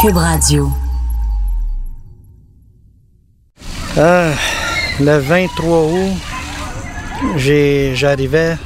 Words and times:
Cube. 0.00 0.18
Ah, 3.98 4.30
le 5.00 5.18
23 5.18 5.78
août, 5.84 6.12
j'arrivais 7.36 8.58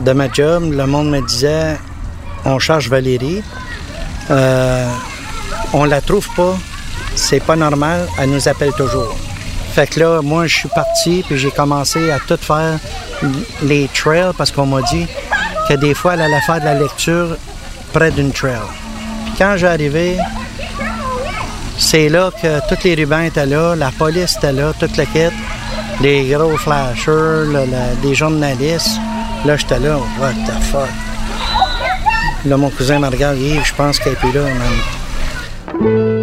de 0.00 0.12
ma 0.12 0.30
job. 0.30 0.72
Le 0.72 0.86
monde 0.86 1.10
me 1.10 1.26
disait 1.26 1.78
on 2.44 2.58
cherche 2.58 2.88
Valérie. 2.88 3.42
Euh, 4.30 4.90
on 5.72 5.84
la 5.84 6.00
trouve 6.02 6.28
pas. 6.36 6.56
C'est 7.14 7.40
pas 7.40 7.56
normal. 7.56 8.06
Elle 8.18 8.30
nous 8.30 8.48
appelle 8.48 8.72
toujours. 8.72 9.16
Fait 9.72 9.86
que 9.86 10.00
là, 10.00 10.20
moi, 10.22 10.46
je 10.46 10.54
suis 10.54 10.68
parti 10.68 11.24
puis 11.26 11.38
j'ai 11.38 11.50
commencé 11.50 12.10
à 12.10 12.18
tout 12.20 12.36
faire 12.36 12.78
les 13.62 13.88
trails 13.88 14.32
parce 14.36 14.50
qu'on 14.50 14.66
m'a 14.66 14.82
dit 14.82 15.06
que 15.68 15.74
des 15.74 15.94
fois, 15.94 16.14
elle 16.14 16.22
allait 16.22 16.42
faire 16.42 16.60
de 16.60 16.66
la 16.66 16.74
lecture 16.74 17.36
près 17.92 18.10
d'une 18.10 18.32
trail. 18.32 18.60
Quand 19.38 19.56
j'arrivais, 19.56 20.16
c'est 21.78 22.08
là 22.08 22.30
que 22.40 22.60
tous 22.68 22.84
les 22.84 22.94
rubans 22.94 23.22
étaient 23.24 23.46
là, 23.46 23.74
la 23.74 23.90
police 23.90 24.36
était 24.36 24.52
là, 24.52 24.72
toute 24.78 24.96
la 24.96 25.06
quête, 25.06 25.32
les 26.00 26.28
gros 26.28 26.56
flashers, 26.56 27.46
le- 27.52 27.66
le- 27.66 27.96
des 28.02 28.14
journalistes. 28.14 28.98
Là, 29.44 29.56
j'étais 29.56 29.78
là, 29.80 29.96
what 30.20 30.32
the 30.46 30.62
fuck. 30.70 30.88
Là, 32.46 32.56
mon 32.56 32.70
cousin 32.70 32.98
me 32.98 33.08
regarde, 33.08 33.36
je 33.38 33.74
pense 33.74 33.98
qu'elle 33.98 34.12
est 34.12 34.16
plus 34.16 34.32
là, 34.32 34.42
man. 34.42 36.14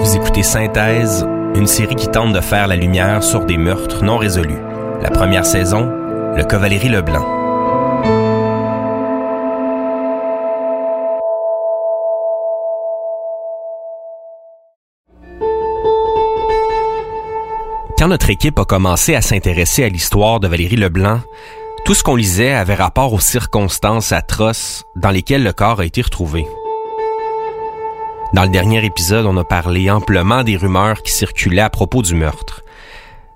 Vous 0.00 0.16
écoutez 0.16 0.42
Synthèse, 0.42 1.24
une 1.54 1.66
série 1.66 1.94
qui 1.94 2.08
tente 2.08 2.32
de 2.32 2.40
faire 2.40 2.66
la 2.66 2.76
lumière 2.76 3.22
sur 3.22 3.44
des 3.44 3.56
meurtres 3.56 4.02
non 4.02 4.16
résolus. 4.18 4.58
La 5.02 5.10
première 5.10 5.44
saison, 5.44 5.90
le 6.36 6.44
cas 6.44 6.58
Valérie 6.58 6.88
Leblanc. 6.88 7.24
Quand 17.98 18.06
notre 18.06 18.30
équipe 18.30 18.60
a 18.60 18.64
commencé 18.64 19.16
à 19.16 19.22
s'intéresser 19.22 19.82
à 19.82 19.88
l'histoire 19.88 20.38
de 20.38 20.46
Valérie 20.46 20.76
Leblanc, 20.76 21.18
tout 21.84 21.94
ce 21.94 22.04
qu'on 22.04 22.14
lisait 22.14 22.52
avait 22.52 22.76
rapport 22.76 23.12
aux 23.12 23.18
circonstances 23.18 24.12
atroces 24.12 24.84
dans 24.94 25.10
lesquelles 25.10 25.42
le 25.42 25.52
corps 25.52 25.80
a 25.80 25.84
été 25.84 26.00
retrouvé. 26.00 26.46
Dans 28.34 28.44
le 28.44 28.50
dernier 28.50 28.84
épisode, 28.84 29.26
on 29.26 29.36
a 29.36 29.42
parlé 29.42 29.90
amplement 29.90 30.44
des 30.44 30.56
rumeurs 30.56 31.02
qui 31.02 31.10
circulaient 31.10 31.60
à 31.60 31.70
propos 31.70 32.02
du 32.02 32.14
meurtre. 32.14 32.62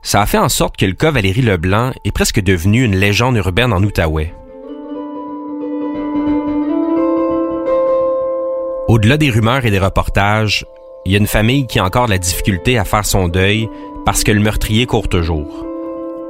Ça 0.07 0.23
a 0.23 0.27
fait 0.27 0.39
en 0.39 0.49
sorte 0.49 0.77
que 0.77 0.87
le 0.87 0.93
cas 0.93 1.11
Valérie 1.11 1.43
Leblanc 1.43 1.91
est 2.05 2.12
presque 2.12 2.39
devenu 2.39 2.85
une 2.85 2.95
légende 2.95 3.35
urbaine 3.39 3.73
en 3.73 3.83
Outaouais. 3.83 4.33
Au-delà 8.87 9.17
des 9.17 9.31
rumeurs 9.31 9.67
et 9.67 9.73
des 9.73 9.81
reportages, 9.81 10.65
il 11.07 11.11
y 11.11 11.17
a 11.17 11.19
une 11.19 11.27
famille 11.27 11.67
qui 11.67 11.81
a 11.81 11.84
encore 11.84 12.07
la 12.07 12.19
difficulté 12.19 12.79
à 12.79 12.84
faire 12.84 13.05
son 13.05 13.27
deuil 13.27 13.69
parce 14.05 14.23
que 14.23 14.31
le 14.31 14.39
meurtrier 14.39 14.87
court 14.87 15.09
toujours. 15.09 15.67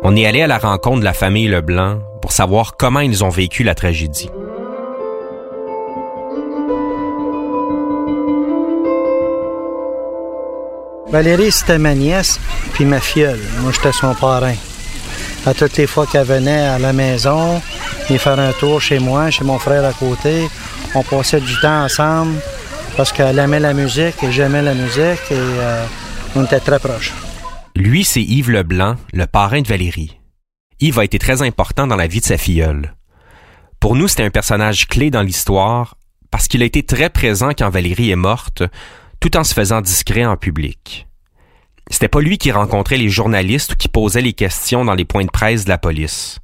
On 0.02 0.16
est 0.16 0.24
allé 0.24 0.41
à 0.41 0.47
la 0.47 0.56
rencontre 0.56 1.00
de 1.00 1.04
la 1.04 1.12
famille 1.12 1.48
Leblanc 1.48 1.98
pour 2.22 2.32
savoir 2.32 2.78
comment 2.78 3.00
ils 3.00 3.24
ont 3.24 3.28
vécu 3.28 3.62
la 3.62 3.74
tragédie. 3.74 4.30
Valérie, 11.08 11.52
c'était 11.52 11.78
ma 11.78 11.94
nièce, 11.94 12.40
puis 12.72 12.84
ma 12.84 13.00
filleule. 13.00 13.40
Moi, 13.60 13.70
j'étais 13.72 13.92
son 13.92 14.14
parrain. 14.14 14.54
À 15.46 15.54
toutes 15.54 15.76
les 15.76 15.86
fois 15.86 16.06
qu'elle 16.06 16.26
venait 16.26 16.66
à 16.66 16.78
la 16.78 16.92
maison, 16.92 17.62
venir 18.08 18.20
faire 18.20 18.38
un 18.40 18.52
tour 18.52 18.80
chez 18.80 18.98
moi, 18.98 19.30
chez 19.30 19.44
mon 19.44 19.58
frère 19.58 19.84
à 19.84 19.92
côté, 19.92 20.48
on 20.94 21.04
passait 21.04 21.40
du 21.40 21.54
temps 21.60 21.84
ensemble 21.84 22.41
parce 22.97 23.12
qu'elle 23.12 23.38
aimait 23.38 23.60
la 23.60 23.72
musique 23.72 24.22
et 24.25 24.32
j'aimais 24.32 24.62
la 24.62 24.75
musique 24.75 25.31
et 25.31 25.34
euh, 25.34 25.86
on 26.34 26.44
était 26.44 26.58
très 26.58 26.81
proches. 26.81 27.12
Lui, 27.76 28.02
c'est 28.02 28.22
Yves 28.22 28.50
Leblanc, 28.50 28.97
le 29.12 29.26
parrain 29.26 29.60
de 29.60 29.69
Valérie. 29.69 30.19
Yves 30.81 30.98
a 30.98 31.04
été 31.04 31.19
très 31.19 31.42
important 31.42 31.86
dans 31.86 31.97
la 31.97 32.08
vie 32.08 32.20
de 32.20 32.25
sa 32.25 32.38
filleule. 32.38 32.94
Pour 33.78 33.94
nous, 33.94 34.08
c'était 34.08 34.25
un 34.25 34.31
personnage 34.31 34.88
clé 34.88 35.10
dans 35.10 35.22
l'histoire 35.22 35.97
parce 36.32 36.48
qu'il 36.48 36.62
a 36.62 36.66
été 36.66 36.82
très 36.82 37.10
présent 37.10 37.50
quand 37.56 37.70
Valérie 37.70 38.10
est 38.10 38.16
morte, 38.16 38.64
tout 39.21 39.37
en 39.37 39.44
se 39.44 39.54
faisant 39.54 39.81
discret 39.81 40.25
en 40.25 40.37
public. 40.37 41.06
C'était 41.88 42.09
pas 42.09 42.21
lui 42.21 42.38
qui 42.38 42.50
rencontrait 42.50 42.97
les 42.97 43.09
journalistes 43.09 43.75
ou 43.75 43.77
qui 43.77 43.88
posait 43.88 44.22
les 44.22 44.32
questions 44.32 44.84
dans 44.84 44.94
les 44.94 45.04
points 45.04 45.25
de 45.25 45.31
presse 45.31 45.65
de 45.65 45.71
la 45.71 45.78
police. 45.78 46.41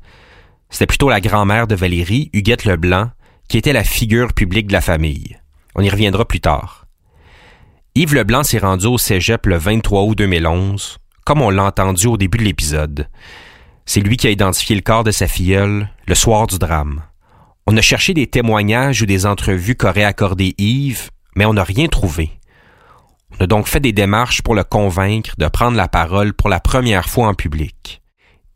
C'était 0.70 0.86
plutôt 0.86 1.10
la 1.10 1.20
grand-mère 1.20 1.66
de 1.66 1.74
Valérie, 1.74 2.30
Huguette 2.32 2.64
Leblanc, 2.64 3.10
qui 3.48 3.58
était 3.58 3.72
la 3.72 3.84
figure 3.84 4.32
publique 4.32 4.68
de 4.68 4.72
la 4.72 4.80
famille. 4.80 5.38
On 5.74 5.82
y 5.82 5.90
reviendra 5.90 6.26
plus 6.26 6.40
tard. 6.40 6.86
Yves 7.94 8.14
Leblanc 8.14 8.44
s'est 8.44 8.58
rendu 8.58 8.86
au 8.86 8.98
cégep 8.98 9.46
le 9.46 9.58
23 9.58 10.02
août 10.04 10.16
2011, 10.16 10.98
comme 11.24 11.42
on 11.42 11.50
l'a 11.50 11.64
entendu 11.64 12.06
au 12.06 12.16
début 12.16 12.38
de 12.38 12.44
l'épisode. 12.44 13.08
C'est 13.84 14.00
lui 14.00 14.16
qui 14.16 14.28
a 14.28 14.30
identifié 14.30 14.76
le 14.76 14.82
corps 14.82 15.04
de 15.04 15.10
sa 15.10 15.26
filleule 15.26 15.90
le 16.06 16.14
soir 16.14 16.46
du 16.46 16.58
drame. 16.58 17.02
On 17.66 17.76
a 17.76 17.82
cherché 17.82 18.14
des 18.14 18.26
témoignages 18.26 19.02
ou 19.02 19.06
des 19.06 19.26
entrevues 19.26 19.76
qu'aurait 19.76 20.04
accordé 20.04 20.54
Yves, 20.56 21.10
mais 21.36 21.44
on 21.44 21.54
n'a 21.54 21.64
rien 21.64 21.88
trouvé. 21.88 22.30
On 23.38 23.44
a 23.44 23.46
donc 23.46 23.66
fait 23.66 23.80
des 23.80 23.92
démarches 23.92 24.42
pour 24.42 24.54
le 24.54 24.64
convaincre 24.64 25.32
de 25.38 25.48
prendre 25.48 25.76
la 25.76 25.88
parole 25.88 26.32
pour 26.32 26.48
la 26.48 26.60
première 26.60 27.08
fois 27.08 27.28
en 27.28 27.34
public. 27.34 28.02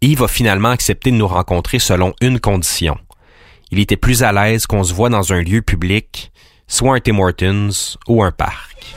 Yves 0.03 0.23
a 0.23 0.29
finalement 0.29 0.71
accepté 0.71 1.11
de 1.11 1.17
nous 1.17 1.27
rencontrer 1.27 1.79
selon 1.79 2.13
une 2.21 2.39
condition. 2.39 2.99
Il 3.71 3.81
était 3.81 3.97
plus 3.97 4.23
à 4.23 4.33
l'aise 4.33 4.67
qu'on 4.67 4.85
se 4.85 4.95
voit 4.95 5.09
dans 5.09 5.33
un 5.33 5.43
lieu 5.43 5.63
public, 5.63 6.31
soit 6.69 6.95
un 6.95 7.01
Tim 7.01 7.19
Hortons 7.19 7.97
ou 8.07 8.23
un 8.23 8.31
parc. 8.31 8.95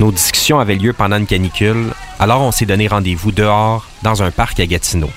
Nos 0.00 0.10
discussions 0.10 0.58
avaient 0.58 0.74
lieu 0.74 0.92
pendant 0.92 1.18
une 1.18 1.26
canicule, 1.26 1.92
alors 2.18 2.40
on 2.40 2.50
s'est 2.50 2.66
donné 2.66 2.88
rendez-vous 2.88 3.30
dehors, 3.30 3.86
dans 4.02 4.22
un 4.22 4.32
parc 4.32 4.58
à 4.58 4.66
Gatineau. 4.66 5.10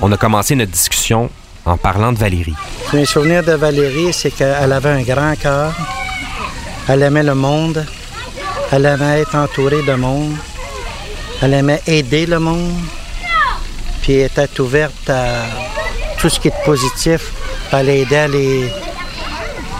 On 0.00 0.10
a 0.10 0.16
commencé 0.16 0.56
notre 0.56 0.72
discussion 0.72 1.30
en 1.64 1.76
parlant 1.76 2.12
de 2.12 2.18
Valérie. 2.18 2.56
Mes 2.92 3.04
souvenirs 3.04 3.44
de 3.44 3.52
Valérie, 3.52 4.12
c'est 4.12 4.32
qu'elle 4.32 4.72
avait 4.72 4.88
un 4.88 5.02
grand 5.02 5.36
cœur. 5.38 5.72
Elle 6.88 7.02
aimait 7.02 7.22
le 7.22 7.34
monde. 7.34 7.84
Elle 8.70 8.86
aimait 8.86 9.20
être 9.20 9.34
entourée 9.34 9.82
de 9.82 9.94
monde. 9.94 10.34
Elle 11.40 11.54
aimait 11.54 11.82
aider 11.86 12.26
le 12.26 12.38
monde. 12.38 12.74
Puis 14.02 14.14
elle 14.14 14.26
était 14.26 14.60
ouverte 14.60 15.08
à 15.10 15.44
tout 16.18 16.28
ce 16.28 16.40
qui 16.40 16.48
est 16.48 16.64
positif. 16.64 17.32
Elle 17.72 17.88
aidait 17.88 18.28
les, 18.28 18.72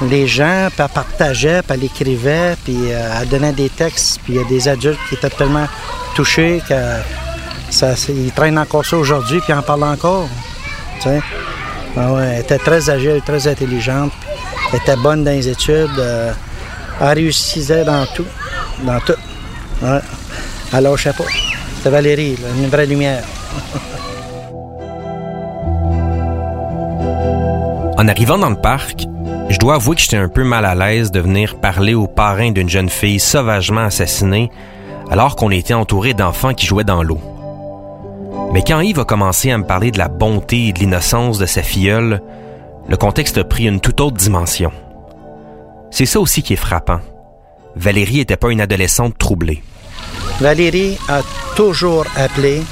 les 0.03 0.27
gens, 0.27 0.69
puis 0.71 0.81
elle 0.85 0.89
partageait, 0.89 1.63
puis 1.63 1.75
elle 1.77 1.85
écrivait, 1.85 2.57
puis 2.65 2.77
euh, 2.93 3.19
elle 3.21 3.29
donnait 3.29 3.53
des 3.53 3.69
textes. 3.69 4.21
Puis 4.25 4.35
il 4.35 4.41
y 4.41 4.45
a 4.45 4.49
des 4.49 4.69
adultes 4.69 4.99
qui 5.09 5.15
étaient 5.17 5.31
tellement 5.31 5.67
touchés 6.15 6.63
que 6.69 6.75
ça, 7.71 7.97
c'est- 7.97 8.13
ils 8.13 8.33
traînent 8.33 8.59
encore 8.59 8.85
ça 8.85 8.97
aujourd'hui, 8.97 9.41
puis 9.41 9.53
en 9.53 9.63
parlent 9.63 9.85
encore. 9.85 10.29
Ah 11.97 12.13
ouais, 12.13 12.25
elle 12.35 12.41
était 12.41 12.59
très 12.59 12.89
agile, 12.89 13.21
très 13.27 13.47
intelligente. 13.49 14.13
Elle 14.73 14.79
était 14.79 14.97
bonne 14.97 15.25
dans 15.25 15.31
les 15.33 15.49
études. 15.49 15.99
euh, 15.99 16.33
elle 17.03 17.19
réussissait 17.19 17.85
dans 17.85 18.07
tout. 18.15 18.27
Dans 18.85 19.01
tout. 19.01 19.13
Elle 20.73 20.83
lâchait 20.83 21.13
pas. 21.13 21.25
C'était 21.77 21.91
Valérie, 21.91 22.37
une 22.57 22.69
vraie 22.69 22.87
lumière. 22.87 23.25
En 27.99 28.09
arrivant 28.09 28.39
dans 28.39 28.51
le 28.51 28.57
parc, 28.57 29.05
je 29.49 29.59
dois 29.59 29.75
avouer 29.75 29.95
que 29.95 30.03
j'étais 30.03 30.17
un 30.17 30.29
peu 30.29 30.43
mal 30.43 30.65
à 30.65 30.75
l'aise 30.75 31.13
de 31.13 31.21
venir 31.21 31.61
parler 31.61 31.95
au 31.95 32.09
parrain 32.09 32.51
d'une 32.51 32.69
jeune 32.69 32.89
fille 32.89 33.21
sauvagement 33.21 33.83
assassinée 33.83 34.51
alors 35.11 35.37
qu'on 35.37 35.51
était 35.51 35.75
entouré 35.75 36.13
d'enfants 36.13 36.55
qui 36.55 36.67
jouaient 36.67 36.83
dans 36.83 37.05
l'eau. 37.05 37.21
Mais 38.53 38.65
quand 38.67 38.81
Yves 38.81 38.99
a 38.99 39.05
commencé 39.05 39.53
à 39.53 39.59
me 39.59 39.65
parler 39.65 39.93
de 39.93 39.99
la 39.99 40.09
bonté 40.09 40.69
et 40.69 40.73
de 40.73 40.81
l'innocence 40.81 41.39
de 41.39 41.47
sa 41.47 41.63
filleule, 41.63 42.23
le 42.89 42.97
contexte 42.97 43.39
a 43.39 43.45
pris 43.45 43.69
une 43.69 43.81
toute 43.81 44.01
autre 44.01 44.17
dimension. 44.17 44.73
C'est 45.93 46.07
ça 46.07 46.21
aussi 46.21 46.43
qui 46.43 46.55
est 46.55 46.57
frappant. 46.57 47.01
Valérie 47.77 48.17
n'était 48.17 48.39
pas 48.39 48.51
une 48.51 48.63
adolescente 48.63 49.19
troublée. 49.19 49.63
Valérie 50.41 50.97
a 51.07 51.21
toujours 51.55 52.07
appelé. 52.17 52.63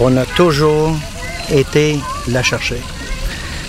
On 0.00 0.14
a 0.18 0.26
toujours 0.26 0.94
été 1.50 1.98
la 2.28 2.42
chercher. 2.42 2.80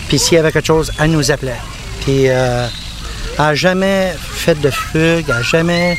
Puis 0.09 0.19
s'il 0.19 0.35
y 0.35 0.37
avait 0.37 0.51
quelque 0.51 0.67
chose, 0.67 0.91
elle 0.99 1.11
nous 1.11 1.31
appelait. 1.31 1.61
Puis 2.01 2.27
euh, 2.27 2.67
elle 3.37 3.45
n'a 3.45 3.55
jamais 3.55 4.13
fait 4.19 4.59
de 4.59 4.69
fugue, 4.69 5.25
elle 5.29 5.35
n'a 5.35 5.41
jamais 5.43 5.97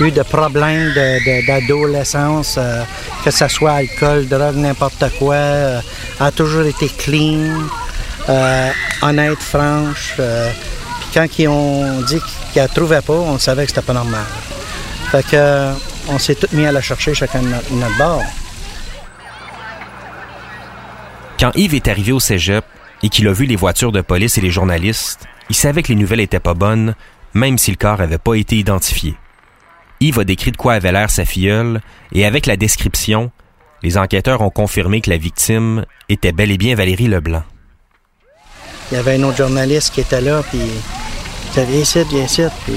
eu 0.00 0.10
de 0.10 0.22
problème 0.22 0.92
d'adolescence, 1.46 2.56
euh, 2.58 2.82
que 3.24 3.30
ce 3.30 3.46
soit 3.46 3.72
alcool, 3.72 4.26
drogue, 4.26 4.56
n'importe 4.56 5.04
quoi. 5.20 5.34
Euh, 5.36 5.80
elle 6.18 6.26
a 6.26 6.32
toujours 6.32 6.62
été 6.64 6.88
clean, 6.88 7.68
honnête, 9.00 9.38
franche. 9.38 10.14
Quand 11.14 11.38
ils 11.38 11.48
ont 11.48 12.02
dit 12.02 12.20
qu'elle 12.52 12.64
ne 12.64 12.68
trouvait 12.68 13.00
pas, 13.00 13.14
on 13.14 13.38
savait 13.38 13.62
que 13.64 13.70
c'était 13.70 13.86
pas 13.86 13.92
normal. 13.92 14.24
Fait 15.12 15.24
que, 15.24 15.72
on 16.08 16.18
s'est 16.18 16.34
tous 16.34 16.52
mis 16.52 16.66
à 16.66 16.72
la 16.72 16.82
chercher 16.82 17.14
chacun 17.14 17.40
de 17.40 17.48
notre, 17.48 17.72
notre 17.72 17.96
bord. 17.96 18.22
Quand 21.38 21.52
Yves 21.54 21.74
est 21.74 21.88
arrivé 21.88 22.10
au 22.10 22.20
cégep 22.20 22.64
et 23.02 23.08
qu'il 23.08 23.28
a 23.28 23.32
vu 23.32 23.46
les 23.46 23.54
voitures 23.54 23.92
de 23.92 24.00
police 24.00 24.38
et 24.38 24.40
les 24.40 24.50
journalistes, 24.50 25.24
il 25.48 25.54
savait 25.54 25.82
que 25.82 25.88
les 25.88 25.94
nouvelles 25.94 26.20
étaient 26.20 26.40
pas 26.40 26.54
bonnes, 26.54 26.94
même 27.32 27.58
si 27.58 27.70
le 27.70 27.76
corps 27.76 27.98
n'avait 27.98 28.18
pas 28.18 28.34
été 28.34 28.56
identifié. 28.56 29.14
Yves 30.00 30.18
a 30.18 30.24
décrit 30.24 30.50
de 30.50 30.56
quoi 30.56 30.74
avait 30.74 30.92
l'air 30.92 31.10
sa 31.10 31.24
filleule, 31.24 31.80
et 32.12 32.26
avec 32.26 32.46
la 32.46 32.56
description, 32.56 33.30
les 33.82 33.98
enquêteurs 33.98 34.40
ont 34.40 34.50
confirmé 34.50 35.00
que 35.00 35.10
la 35.10 35.16
victime 35.16 35.84
était 36.08 36.32
bel 36.32 36.50
et 36.50 36.58
bien 36.58 36.74
Valérie 36.74 37.06
Leblanc. 37.06 37.44
Il 38.90 38.96
y 38.96 38.98
avait 38.98 39.14
un 39.14 39.22
autre 39.22 39.38
journaliste 39.38 39.94
qui 39.94 40.00
était 40.00 40.20
là, 40.20 40.42
puis 40.50 40.60
dit 41.60 41.70
Viens 41.70 41.80
ici, 41.80 41.98
viens 42.10 42.24
ici. 42.24 42.42
Puis 42.64 42.74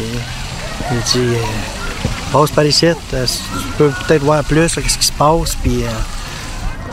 il 0.91 0.99
dit 1.11 1.35
euh, 1.35 2.31
Passe 2.31 2.51
par 2.51 2.65
ici, 2.65 2.87
euh, 2.87 3.25
tu 3.25 3.67
peux 3.77 3.89
peut-être 3.89 4.23
voir 4.23 4.43
plus 4.43 4.69
ce 4.69 4.79
qui 4.79 5.05
se 5.05 5.11
passe. 5.11 5.55
Puis 5.55 5.83
euh, 5.83 5.87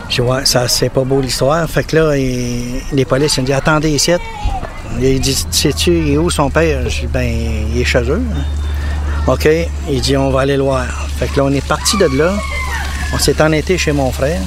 je 0.08 0.22
vois, 0.22 0.44
ça, 0.44 0.68
c'est 0.68 0.88
pas 0.88 1.02
beau 1.02 1.20
l'histoire. 1.20 1.68
Fait 1.68 1.84
que 1.84 1.96
là, 1.96 2.14
les 2.14 3.04
policiers 3.04 3.42
ont 3.42 3.46
dit 3.46 3.52
Attendez 3.52 3.90
ici. 3.90 4.12
Il 5.00 5.20
dit 5.20 5.46
Sais-tu, 5.50 5.98
il 5.98 6.12
est 6.14 6.18
où 6.18 6.30
son 6.30 6.50
père? 6.50 6.88
Je 6.88 7.00
dis 7.02 7.06
Ben, 7.06 7.28
il 7.74 7.80
est 7.80 7.84
chez 7.84 8.02
eux. 8.10 8.22
OK. 9.26 9.48
Il 9.88 10.00
dit 10.00 10.16
On 10.16 10.30
va 10.30 10.40
aller 10.42 10.56
le 10.56 10.62
voir. 10.62 10.86
Fait 11.18 11.26
que 11.26 11.36
là, 11.36 11.44
on 11.44 11.52
est 11.52 11.66
parti 11.66 11.96
de 11.96 12.06
là. 12.16 12.32
On 13.12 13.18
s'est 13.18 13.40
en 13.42 13.52
été 13.52 13.78
chez 13.78 13.92
mon 13.92 14.10
frère. 14.10 14.40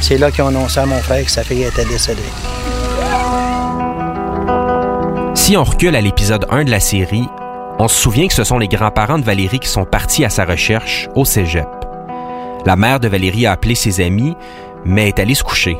C'est 0.00 0.18
là 0.18 0.30
qu'ils 0.30 0.44
ont 0.44 0.48
annoncé 0.48 0.78
à 0.78 0.86
mon 0.86 1.00
frère 1.00 1.24
que 1.24 1.30
sa 1.30 1.42
fille 1.42 1.62
était 1.62 1.84
décédée. 1.84 2.22
Si 5.46 5.56
on 5.56 5.62
recule 5.62 5.94
à 5.94 6.00
l'épisode 6.00 6.44
1 6.50 6.64
de 6.64 6.72
la 6.72 6.80
série, 6.80 7.28
on 7.78 7.86
se 7.86 7.94
souvient 7.94 8.26
que 8.26 8.34
ce 8.34 8.42
sont 8.42 8.58
les 8.58 8.66
grands-parents 8.66 9.20
de 9.20 9.24
Valérie 9.24 9.60
qui 9.60 9.68
sont 9.68 9.84
partis 9.84 10.24
à 10.24 10.28
sa 10.28 10.44
recherche 10.44 11.08
au 11.14 11.24
cégep. 11.24 11.68
La 12.64 12.74
mère 12.74 12.98
de 12.98 13.06
Valérie 13.06 13.46
a 13.46 13.52
appelé 13.52 13.76
ses 13.76 14.04
amis, 14.04 14.34
mais 14.84 15.06
est 15.06 15.20
allée 15.20 15.36
se 15.36 15.44
coucher. 15.44 15.78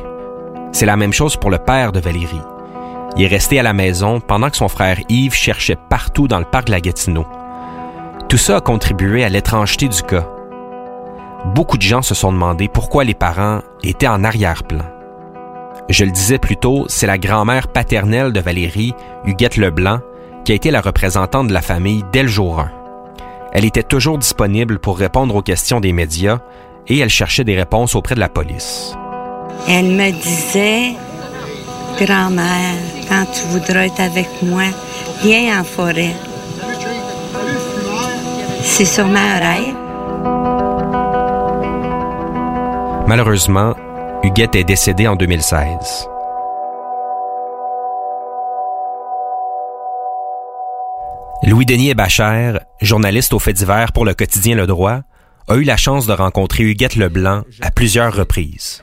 C'est 0.71 0.85
la 0.85 0.95
même 0.95 1.11
chose 1.11 1.35
pour 1.35 1.51
le 1.51 1.57
père 1.57 1.91
de 1.91 1.99
Valérie. 1.99 2.39
Il 3.17 3.25
est 3.25 3.27
resté 3.27 3.59
à 3.59 3.63
la 3.63 3.73
maison 3.73 4.21
pendant 4.21 4.49
que 4.49 4.55
son 4.55 4.69
frère 4.69 4.99
Yves 5.09 5.33
cherchait 5.33 5.75
partout 5.89 6.29
dans 6.29 6.39
le 6.39 6.45
parc 6.45 6.67
de 6.67 6.71
la 6.71 6.79
Gatineau. 6.79 7.27
Tout 8.29 8.37
ça 8.37 8.55
a 8.55 8.61
contribué 8.61 9.25
à 9.25 9.29
l'étrangeté 9.29 9.89
du 9.89 10.01
cas. 10.01 10.29
Beaucoup 11.43 11.75
de 11.75 11.81
gens 11.81 12.01
se 12.01 12.15
sont 12.15 12.31
demandé 12.31 12.69
pourquoi 12.69 13.03
les 13.03 13.15
parents 13.15 13.59
étaient 13.83 14.07
en 14.07 14.23
arrière-plan. 14.23 14.85
Je 15.89 16.03
le 16.03 16.11
disais 16.11 16.37
plus 16.37 16.57
tôt, 16.57 16.85
c'est 16.89 17.07
la 17.07 17.17
grand-mère 17.17 17.69
paternelle 17.69 18.33
de 18.33 18.41
Valérie, 18.41 18.93
Huguette 19.25 19.55
Leblanc, 19.55 19.99
qui 20.43 20.51
a 20.51 20.55
été 20.55 20.69
la 20.69 20.81
représentante 20.81 21.47
de 21.47 21.53
la 21.53 21.61
famille 21.61 22.03
dès 22.11 22.23
le 22.23 22.27
jour 22.27 22.59
1. 22.59 22.71
Elle 23.53 23.63
était 23.63 23.83
toujours 23.83 24.17
disponible 24.17 24.79
pour 24.79 24.97
répondre 24.97 25.33
aux 25.35 25.41
questions 25.41 25.79
des 25.79 25.93
médias 25.93 26.39
et 26.87 26.99
elle 26.99 27.09
cherchait 27.09 27.45
des 27.45 27.55
réponses 27.55 27.95
auprès 27.95 28.15
de 28.15 28.19
la 28.19 28.27
police. 28.27 28.95
Elle 29.67 29.85
me 29.85 30.11
disait, 30.11 30.93
grand-mère, 31.99 32.75
quand 33.07 33.25
tu 33.33 33.47
voudras 33.47 33.85
être 33.85 34.01
avec 34.01 34.27
moi, 34.43 34.63
viens 35.23 35.61
en 35.61 35.63
forêt. 35.63 36.15
C'est 38.61 38.85
sûrement 38.85 39.19
un 39.19 39.39
rêve. 39.39 39.75
Malheureusement, 43.07 43.73
Huguette 44.27 44.57
est 44.57 44.65
décédée 44.65 45.07
en 45.07 45.15
2016. 45.15 46.09
Louis-Denis 51.43 51.93
Bachère, 51.93 52.59
journaliste 52.81 53.31
au 53.31 53.39
fait 53.39 53.53
divers 53.53 53.93
pour 53.93 54.03
le 54.03 54.13
quotidien 54.13 54.57
Le 54.57 54.67
Droit, 54.67 55.03
a 55.47 55.55
eu 55.55 55.63
la 55.63 55.77
chance 55.77 56.07
de 56.07 56.11
rencontrer 56.11 56.65
Huguette 56.65 56.97
Leblanc 56.97 57.43
à 57.61 57.71
plusieurs 57.71 58.13
reprises. 58.13 58.81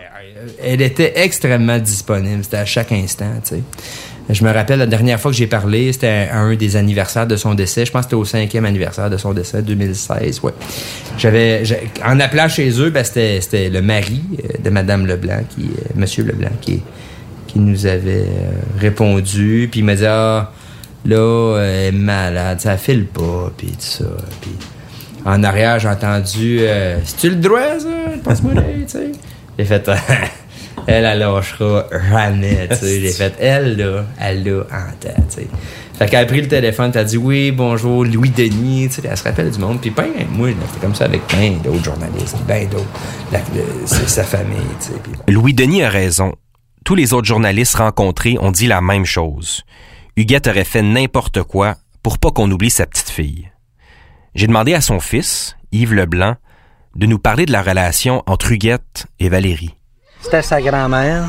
Elle 0.62 0.80
était 0.80 1.12
extrêmement 1.22 1.78
disponible, 1.78 2.42
c'était 2.42 2.56
à 2.56 2.64
chaque 2.64 2.92
instant. 2.92 3.34
Je 4.30 4.42
me 4.42 4.50
rappelle 4.50 4.78
la 4.78 4.86
dernière 4.86 5.20
fois 5.20 5.30
que 5.30 5.36
j'ai 5.36 5.46
parlé, 5.46 5.92
c'était 5.92 6.28
un 6.32 6.54
des 6.54 6.76
anniversaires 6.76 7.26
de 7.26 7.36
son 7.36 7.54
décès. 7.54 7.84
Je 7.84 7.92
pense 7.92 8.02
que 8.02 8.04
c'était 8.06 8.16
au 8.16 8.24
cinquième 8.24 8.64
anniversaire 8.64 9.10
de 9.10 9.18
son 9.18 9.34
décès, 9.34 9.60
2016. 9.60 10.40
Ouais. 10.42 10.52
J'avais, 11.18 11.62
en 12.02 12.18
appelant 12.20 12.48
chez 12.48 12.70
eux, 12.80 12.88
ben, 12.88 13.04
c'était, 13.04 13.68
le 13.68 13.82
mari 13.82 14.22
euh, 14.38 14.62
de 14.62 14.70
Madame 14.70 15.06
Leblanc, 15.06 15.42
qui, 15.50 15.64
euh, 15.64 15.90
Monsieur 15.94 16.24
Leblanc, 16.24 16.52
qui, 16.62 16.82
qui 17.46 17.58
nous 17.58 17.84
avait 17.84 18.22
euh, 18.22 18.78
répondu. 18.80 19.68
Puis 19.70 19.80
il 19.80 19.84
m'a 19.84 19.94
dit 19.94 20.06
ah 20.06 20.52
là, 21.04 21.58
elle 21.58 21.88
est 21.88 21.92
malade, 21.92 22.60
ça 22.60 22.78
file 22.78 23.04
pas, 23.04 23.52
puis 23.58 23.68
tout 23.68 23.76
ça. 23.78 24.04
Puis 24.40 24.52
en 25.26 25.42
arrière, 25.42 25.78
j'ai 25.78 25.88
entendu 25.88 26.60
c'est-tu 27.04 27.30
le 27.30 27.36
droit, 27.36 27.78
ça? 27.78 27.88
Passe-moi 28.24 28.54
tu 28.54 28.84
sais. 28.86 29.12
J'ai 29.58 29.64
fait 29.66 29.90
elle, 30.86 31.04
elle 31.04 31.18
lâchera 31.18 31.86
jamais, 32.10 32.68
tu 32.68 32.76
sais. 32.76 33.00
J'ai 33.00 33.12
fait, 33.12 33.34
elle, 33.38 33.76
là, 33.76 34.04
elle 34.20 34.44
l'a 34.44 34.60
en 34.60 34.92
tête, 35.00 35.16
tu 35.28 35.36
sais. 35.42 35.48
Fait 35.98 36.06
qu'elle 36.06 36.24
a 36.24 36.26
pris 36.26 36.40
le 36.40 36.48
téléphone, 36.48 36.90
t'as 36.90 37.04
dit 37.04 37.16
oui, 37.16 37.52
bonjour, 37.52 38.04
Louis 38.04 38.30
Denis, 38.30 38.88
tu 38.88 39.00
sais, 39.00 39.08
elle 39.08 39.16
se 39.16 39.22
rappelle 39.24 39.50
du 39.50 39.58
monde. 39.58 39.80
Puis 39.80 39.90
ben, 39.90 40.10
moi, 40.30 40.48
c'était 40.66 40.80
comme 40.80 40.94
ça 40.94 41.04
avec 41.04 41.26
plein 41.26 41.52
d'autres 41.62 41.84
journalistes, 41.84 42.36
ben 42.48 42.68
d'autres, 42.68 42.84
c'est 43.86 44.08
sa 44.08 44.24
famille, 44.24 44.58
tu 44.80 44.86
sais. 44.86 45.32
Louis 45.32 45.54
Denis 45.54 45.82
a 45.82 45.88
raison. 45.88 46.34
Tous 46.84 46.94
les 46.94 47.12
autres 47.14 47.26
journalistes 47.26 47.76
rencontrés 47.76 48.36
ont 48.40 48.50
dit 48.50 48.66
la 48.66 48.80
même 48.80 49.06
chose. 49.06 49.62
Huguette 50.16 50.48
aurait 50.48 50.64
fait 50.64 50.82
n'importe 50.82 51.42
quoi 51.42 51.76
pour 52.02 52.18
pas 52.18 52.30
qu'on 52.30 52.50
oublie 52.50 52.70
sa 52.70 52.86
petite 52.86 53.08
fille. 53.08 53.50
J'ai 54.34 54.46
demandé 54.46 54.74
à 54.74 54.80
son 54.80 55.00
fils, 55.00 55.56
Yves 55.72 55.94
Leblanc, 55.94 56.34
de 56.96 57.06
nous 57.06 57.18
parler 57.18 57.46
de 57.46 57.52
la 57.52 57.62
relation 57.62 58.22
entre 58.26 58.52
Huguette 58.52 59.06
et 59.18 59.28
Valérie. 59.28 59.74
Sa 60.42 60.60
grand-mère. 60.60 61.26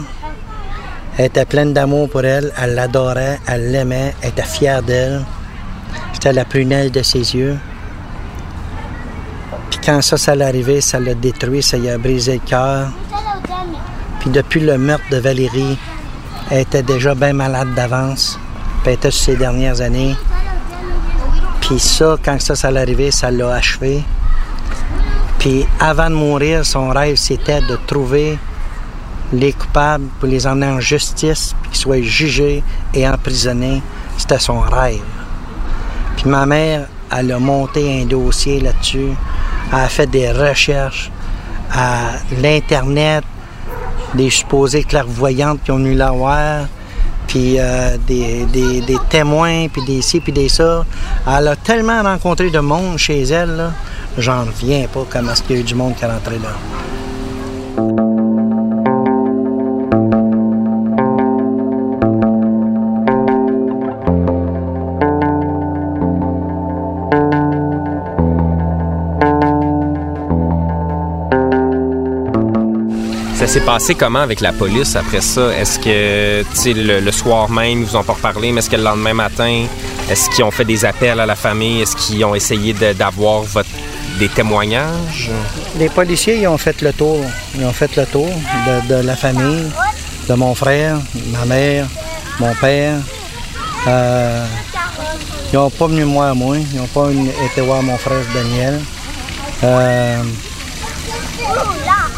Elle 1.18 1.26
était 1.26 1.46
pleine 1.46 1.74
d'amour 1.74 2.10
pour 2.10 2.26
elle. 2.26 2.52
Elle 2.60 2.74
l'adorait, 2.74 3.40
elle 3.48 3.72
l'aimait, 3.72 4.16
elle 4.22 4.30
était 4.30 4.42
fière 4.42 4.82
d'elle. 4.82 5.24
C'était 6.14 6.34
la 6.34 6.44
prunelle 6.44 6.92
de 6.92 7.04
ses 7.04 7.36
yeux. 7.36 7.56
Puis 9.70 9.80
quand 9.86 10.02
ça, 10.02 10.18
ça 10.18 10.34
l'est 10.34 10.46
arrivé, 10.46 10.82
ça 10.82 11.00
l'a 11.00 11.14
détruit, 11.14 11.62
ça 11.62 11.78
lui 11.78 11.90
a 11.90 12.00
brisé 12.00 12.34
le 12.34 12.50
cœur. 12.50 12.88
Puis 14.22 14.32
depuis 14.32 14.62
le 14.62 14.80
meurtre 14.80 15.06
de 15.12 15.18
Valérie, 15.18 15.78
elle 16.50 16.62
était 16.62 16.84
déjà 16.84 17.14
bien 17.14 17.34
malade 17.34 17.76
d'avance. 17.76 18.40
Puis 18.82 18.88
elle 18.88 18.94
était 18.94 19.12
sur 19.12 19.26
ses 19.26 19.36
dernières 19.36 19.82
années. 19.82 20.16
Puis 21.62 21.78
ça, 21.78 22.18
quand 22.26 22.42
ça, 22.42 22.56
ça 22.56 22.72
l'est 22.72 22.80
arrivé, 22.82 23.12
ça 23.12 23.30
l'a 23.30 23.54
achevé. 23.54 24.04
Puis 25.38 25.68
avant 25.80 26.10
de 26.10 26.16
mourir, 26.16 26.66
son 26.66 26.90
rêve, 26.90 27.18
c'était 27.18 27.62
de 27.62 27.78
trouver 27.86 28.40
les 29.34 29.54
coupables 29.54 30.06
pour 30.20 30.30
les 30.30 30.48
emmener 30.48 30.68
en 30.68 30.80
justice, 30.80 31.56
puis 31.62 31.72
qu'ils 31.72 31.80
soient 31.80 32.02
jugés 32.02 32.64
et 32.94 33.08
emprisonnés. 33.08 33.82
C'était 34.18 34.40
son 34.40 34.60
rêve. 34.60 35.02
Puis 36.16 36.30
ma 36.30 36.46
mère, 36.46 36.88
elle 37.12 37.32
a 37.32 37.40
monté 37.40 38.02
un 38.02 38.06
dossier 38.06 38.60
là-dessus. 38.60 39.12
Elle 39.72 39.80
a 39.80 39.90
fait 39.90 40.08
des 40.08 40.32
recherches 40.32 41.12
à 41.72 42.14
l'Internet, 42.42 43.24
des 44.14 44.30
supposées 44.30 44.84
clairvoyantes 44.84 45.64
qui 45.64 45.72
ont 45.72 45.80
eu 45.80 45.94
l'avoir, 45.94 46.68
puis 47.28 47.56
euh, 47.60 47.98
des, 48.08 48.46
des, 48.46 48.98
témoins, 49.10 49.68
puis 49.68 49.84
des 49.86 50.02
ci, 50.02 50.20
puis 50.20 50.32
des 50.32 50.50
ça. 50.50 50.86
Elle 51.28 51.48
a 51.50 51.56
tellement 51.56 52.02
rencontré 52.02 52.50
de 52.50 52.60
monde 52.60 52.98
chez 52.98 53.24
elle, 53.24 53.72
j'en 54.18 54.46
reviens 54.46 54.88
pas 54.88 55.06
comment 55.10 55.32
est-ce 55.32 55.44
qu'il 55.44 55.56
y 55.56 55.60
a 55.60 55.62
eu 55.62 55.66
du 55.66 55.76
monde 55.76 55.96
qui 55.96 56.06
est 56.06 56.08
rentré 56.08 56.38
là. 56.40 56.85
S'est 73.60 73.66
passé 73.66 73.96
comment 73.96 74.20
avec 74.20 74.42
la 74.42 74.52
police 74.52 74.98
après 74.98 75.22
ça? 75.22 75.50
Est-ce 75.56 75.80
que, 75.80 76.44
le, 76.74 77.00
le, 77.00 77.12
soir 77.14 77.50
même, 77.50 77.80
ils 77.80 77.86
vous 77.86 77.96
ont 77.96 78.04
pas 78.04 78.12
reparlé, 78.12 78.52
mais 78.52 78.60
est-ce 78.60 78.70
que 78.70 78.76
le 78.76 78.84
lendemain 78.84 79.14
matin, 79.14 79.66
est-ce 80.10 80.30
qu'ils 80.30 80.44
ont 80.44 80.52
fait 80.52 80.66
des 80.66 80.84
appels 80.84 81.18
à 81.22 81.26
la 81.26 81.36
famille? 81.36 81.82
Est-ce 81.82 81.96
qu'ils 81.96 82.26
ont 82.26 82.36
essayé 82.36 82.74
d'avoir 82.74 83.44
des 84.20 84.28
témoignages? 84.28 85.32
Les 85.80 85.88
policiers, 85.88 86.42
ils 86.42 86.48
ont 86.48 86.58
fait 86.58 86.82
le 86.82 86.92
tour. 86.92 87.24
Ils 87.58 87.64
ont 87.64 87.72
fait 87.72 87.96
le 87.96 88.06
tour 88.06 88.28
de, 88.90 88.96
la 88.96 89.16
famille, 89.16 89.72
de 90.28 90.34
mon 90.34 90.54
frère, 90.54 90.98
ma 91.32 91.46
mère, 91.46 91.88
mon 92.42 92.54
père. 92.56 92.98
Euh, 93.88 94.46
ils 95.54 95.56
n'ont 95.56 95.70
pas 95.70 95.88
venu 95.88 96.04
moi 96.04 96.28
à 96.28 96.34
moi. 96.34 96.58
Ils 96.58 96.78
n'ont 96.78 96.88
pas 96.88 97.08
été 97.46 97.62
voir 97.62 97.82
mon 97.82 97.98
frère 97.98 98.20
Daniel. 98.34 98.82
Euh, 99.64 100.24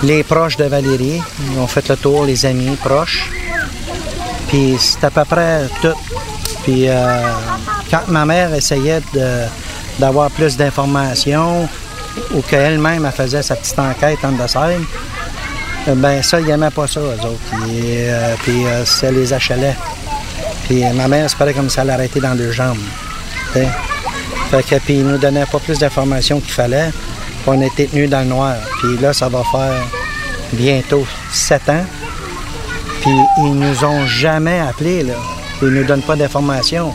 les 0.04 0.24
proches 0.24 0.58
de 0.58 0.66
Valérie. 0.66 1.22
Ils 1.52 1.60
ont 1.60 1.68
fait 1.68 1.88
le 1.90 1.96
tour, 1.98 2.26
les 2.26 2.46
amis 2.46 2.76
proches. 2.76 3.32
Puis 4.48 4.76
c'est 4.80 5.04
à 5.04 5.12
peu 5.12 5.26
près 5.26 5.68
tout. 5.82 5.98
Puis 6.64 6.88
euh, 6.88 7.22
quand 7.90 8.08
ma 8.08 8.26
mère 8.26 8.54
essayait 8.54 9.02
d'avoir 10.00 10.30
plus 10.32 10.56
d'informations 10.58 11.68
ou 12.34 12.42
qu'elle-même 12.42 13.10
faisait 13.12 13.42
sa 13.44 13.56
petite 13.56 13.80
enquête 13.80 14.20
en 14.24 14.32
dessert, 14.32 14.80
Euh, 15.88 15.96
Ben 15.96 16.22
ça, 16.22 16.42
ils 16.42 16.48
n'aimaient 16.48 16.70
pas 16.70 16.86
ça, 16.86 17.00
eux 17.00 17.20
autres. 17.24 17.50
Puis 18.44 18.66
euh, 18.68 18.84
ça 18.84 19.10
les 19.10 19.32
achalait. 19.32 19.76
Puis 20.66 20.84
ma 20.94 21.08
mère, 21.08 21.30
c'est 21.30 21.38
pareil 21.38 21.56
comme 21.56 21.70
ça 21.70 21.86
l'arrêtait 21.86 22.20
dans 22.20 22.36
deux 22.36 22.52
jambes. 22.52 22.84
Fait 23.54 24.64
que, 24.64 24.76
puis 24.80 24.96
ils 24.96 25.06
nous 25.08 25.18
donnaient 25.18 25.46
pas 25.46 25.60
plus 25.60 25.80
d'informations 25.80 26.42
qu'il 26.42 26.52
fallait. 26.52 26.92
On 27.50 27.62
était 27.62 27.86
tenus 27.86 28.10
dans 28.10 28.20
le 28.20 28.26
noir. 28.26 28.58
Puis 28.80 28.98
là, 28.98 29.14
ça 29.14 29.30
va 29.30 29.42
faire 29.50 29.88
bientôt 30.52 31.08
sept 31.32 31.70
ans. 31.70 31.86
Puis 33.02 33.16
ils 33.38 33.54
nous 33.54 33.86
ont 33.86 34.06
jamais 34.06 34.60
appelés, 34.60 35.04
là. 35.04 35.14
Ils 35.62 35.70
nous 35.70 35.86
donnent 35.86 36.02
pas 36.02 36.18
d'informations. 36.18 36.92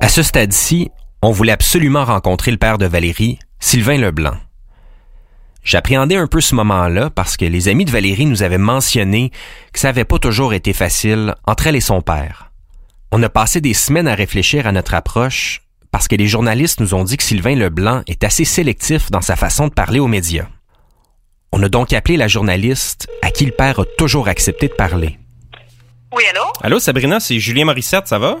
À 0.00 0.08
ce 0.08 0.22
stade-ci, 0.22 0.92
on 1.20 1.32
voulait 1.32 1.50
absolument 1.50 2.04
rencontrer 2.04 2.52
le 2.52 2.58
père 2.58 2.78
de 2.78 2.86
Valérie, 2.86 3.40
Sylvain 3.58 3.98
Leblanc. 3.98 4.36
J'appréhendais 5.64 6.16
un 6.16 6.28
peu 6.28 6.40
ce 6.40 6.54
moment-là 6.54 7.10
parce 7.10 7.36
que 7.36 7.44
les 7.44 7.66
amis 7.66 7.84
de 7.84 7.90
Valérie 7.90 8.26
nous 8.26 8.44
avaient 8.44 8.56
mentionné 8.56 9.32
que 9.72 9.80
ça 9.80 9.88
n'avait 9.88 10.04
pas 10.04 10.20
toujours 10.20 10.54
été 10.54 10.72
facile 10.72 11.34
entre 11.44 11.66
elle 11.66 11.74
et 11.74 11.80
son 11.80 12.02
père. 12.02 12.52
On 13.12 13.22
a 13.22 13.28
passé 13.28 13.60
des 13.60 13.74
semaines 13.74 14.08
à 14.08 14.14
réfléchir 14.14 14.66
à 14.66 14.72
notre 14.72 14.94
approche 14.94 15.62
parce 15.92 16.08
que 16.08 16.16
les 16.16 16.26
journalistes 16.26 16.80
nous 16.80 16.94
ont 16.94 17.04
dit 17.04 17.16
que 17.16 17.22
Sylvain 17.22 17.54
Leblanc 17.54 18.02
est 18.06 18.24
assez 18.24 18.44
sélectif 18.44 19.10
dans 19.10 19.20
sa 19.20 19.36
façon 19.36 19.68
de 19.68 19.72
parler 19.72 20.00
aux 20.00 20.08
médias. 20.08 20.46
On 21.52 21.62
a 21.62 21.68
donc 21.68 21.92
appelé 21.92 22.16
la 22.16 22.28
journaliste 22.28 23.08
à 23.22 23.30
qui 23.30 23.46
le 23.46 23.52
père 23.52 23.78
a 23.78 23.84
toujours 23.96 24.28
accepté 24.28 24.68
de 24.68 24.74
parler. 24.74 25.18
Oui, 26.12 26.24
allô? 26.30 26.44
Allô, 26.62 26.78
Sabrina, 26.78 27.20
c'est 27.20 27.38
Julien 27.38 27.64
Morissette, 27.64 28.08
ça 28.08 28.18
va? 28.18 28.38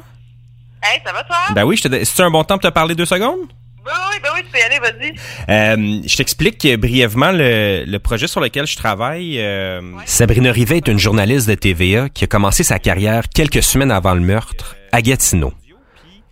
Hey, 0.82 1.00
ça 1.04 1.12
va, 1.12 1.22
toi? 1.24 1.36
Ben 1.54 1.64
oui, 1.64 1.76
je 1.76 1.88
te... 1.88 2.04
c'est 2.04 2.22
un 2.22 2.30
bon 2.30 2.44
temps 2.44 2.58
pour 2.58 2.68
te 2.68 2.74
parler 2.74 2.94
deux 2.94 3.06
secondes? 3.06 3.48
Oui, 3.86 3.92
oui, 4.10 4.16
ben 4.22 4.30
oui, 4.34 4.40
tu 4.44 4.50
peux 4.50 4.58
y 4.58 4.62
aller, 4.62 4.78
vas-y. 4.80 5.14
Euh, 5.48 6.02
je 6.06 6.16
t'explique 6.16 6.66
brièvement 6.78 7.30
le, 7.32 7.84
le 7.86 7.98
projet 7.98 8.26
sur 8.26 8.40
lequel 8.40 8.66
je 8.66 8.76
travaille. 8.76 9.38
euh, 9.40 9.80
Sabrina 10.06 10.50
Rivet 10.52 10.78
est 10.78 10.88
une 10.88 10.98
journaliste 10.98 11.48
de 11.48 11.54
TVA 11.54 12.08
qui 12.08 12.24
a 12.24 12.26
commencé 12.26 12.64
sa 12.64 12.78
carrière 12.78 13.24
quelques 13.32 13.62
semaines 13.62 13.90
avant 13.92 14.14
le 14.14 14.20
meurtre 14.20 14.76
à 14.92 15.02
Gatineau. 15.02 15.52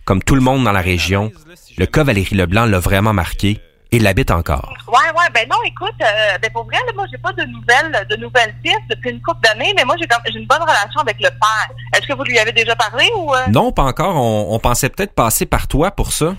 Comme 0.03 0.21
tout 0.21 0.35
le 0.35 0.41
monde 0.41 0.63
dans 0.63 0.71
la 0.71 0.81
région, 0.81 1.31
le 1.77 1.85
cas 1.85 2.03
Valérie 2.03 2.35
Leblanc 2.35 2.65
l'a 2.65 2.79
vraiment 2.79 3.13
marqué 3.13 3.59
et 3.91 3.99
l'habite 3.99 4.31
encore. 4.31 4.73
Ouais, 4.87 4.93
ouais, 5.17 5.29
ben 5.33 5.47
non, 5.49 5.57
écoute, 5.65 5.93
euh, 6.01 6.37
ben 6.41 6.51
pour 6.51 6.65
vrai, 6.65 6.77
là, 6.85 6.91
moi, 6.95 7.05
j'ai 7.09 7.17
pas 7.17 7.31
de 7.33 7.43
nouvelles, 7.45 8.05
de 8.09 8.15
nouvelles 8.17 8.53
pistes 8.61 8.77
depuis 8.89 9.11
une 9.11 9.21
couple 9.21 9.39
d'années, 9.41 9.73
mais 9.77 9.85
moi, 9.85 9.95
j'ai 9.99 10.07
comme, 10.07 10.19
j'ai 10.31 10.39
une 10.39 10.45
bonne 10.47 10.61
relation 10.61 10.99
avec 10.99 11.15
le 11.19 11.29
père. 11.29 11.69
Est-ce 11.95 12.05
que 12.07 12.13
vous 12.13 12.23
lui 12.23 12.37
avez 12.37 12.51
déjà 12.51 12.75
parlé 12.75 13.05
ou? 13.15 13.33
euh? 13.33 13.47
Non, 13.51 13.71
pas 13.71 13.83
encore. 13.83 14.15
On, 14.17 14.53
on 14.53 14.59
pensait 14.59 14.89
peut-être 14.89 15.13
passer 15.13 15.45
par 15.45 15.67
toi 15.67 15.91
pour 15.91 16.11
ça. 16.11 16.35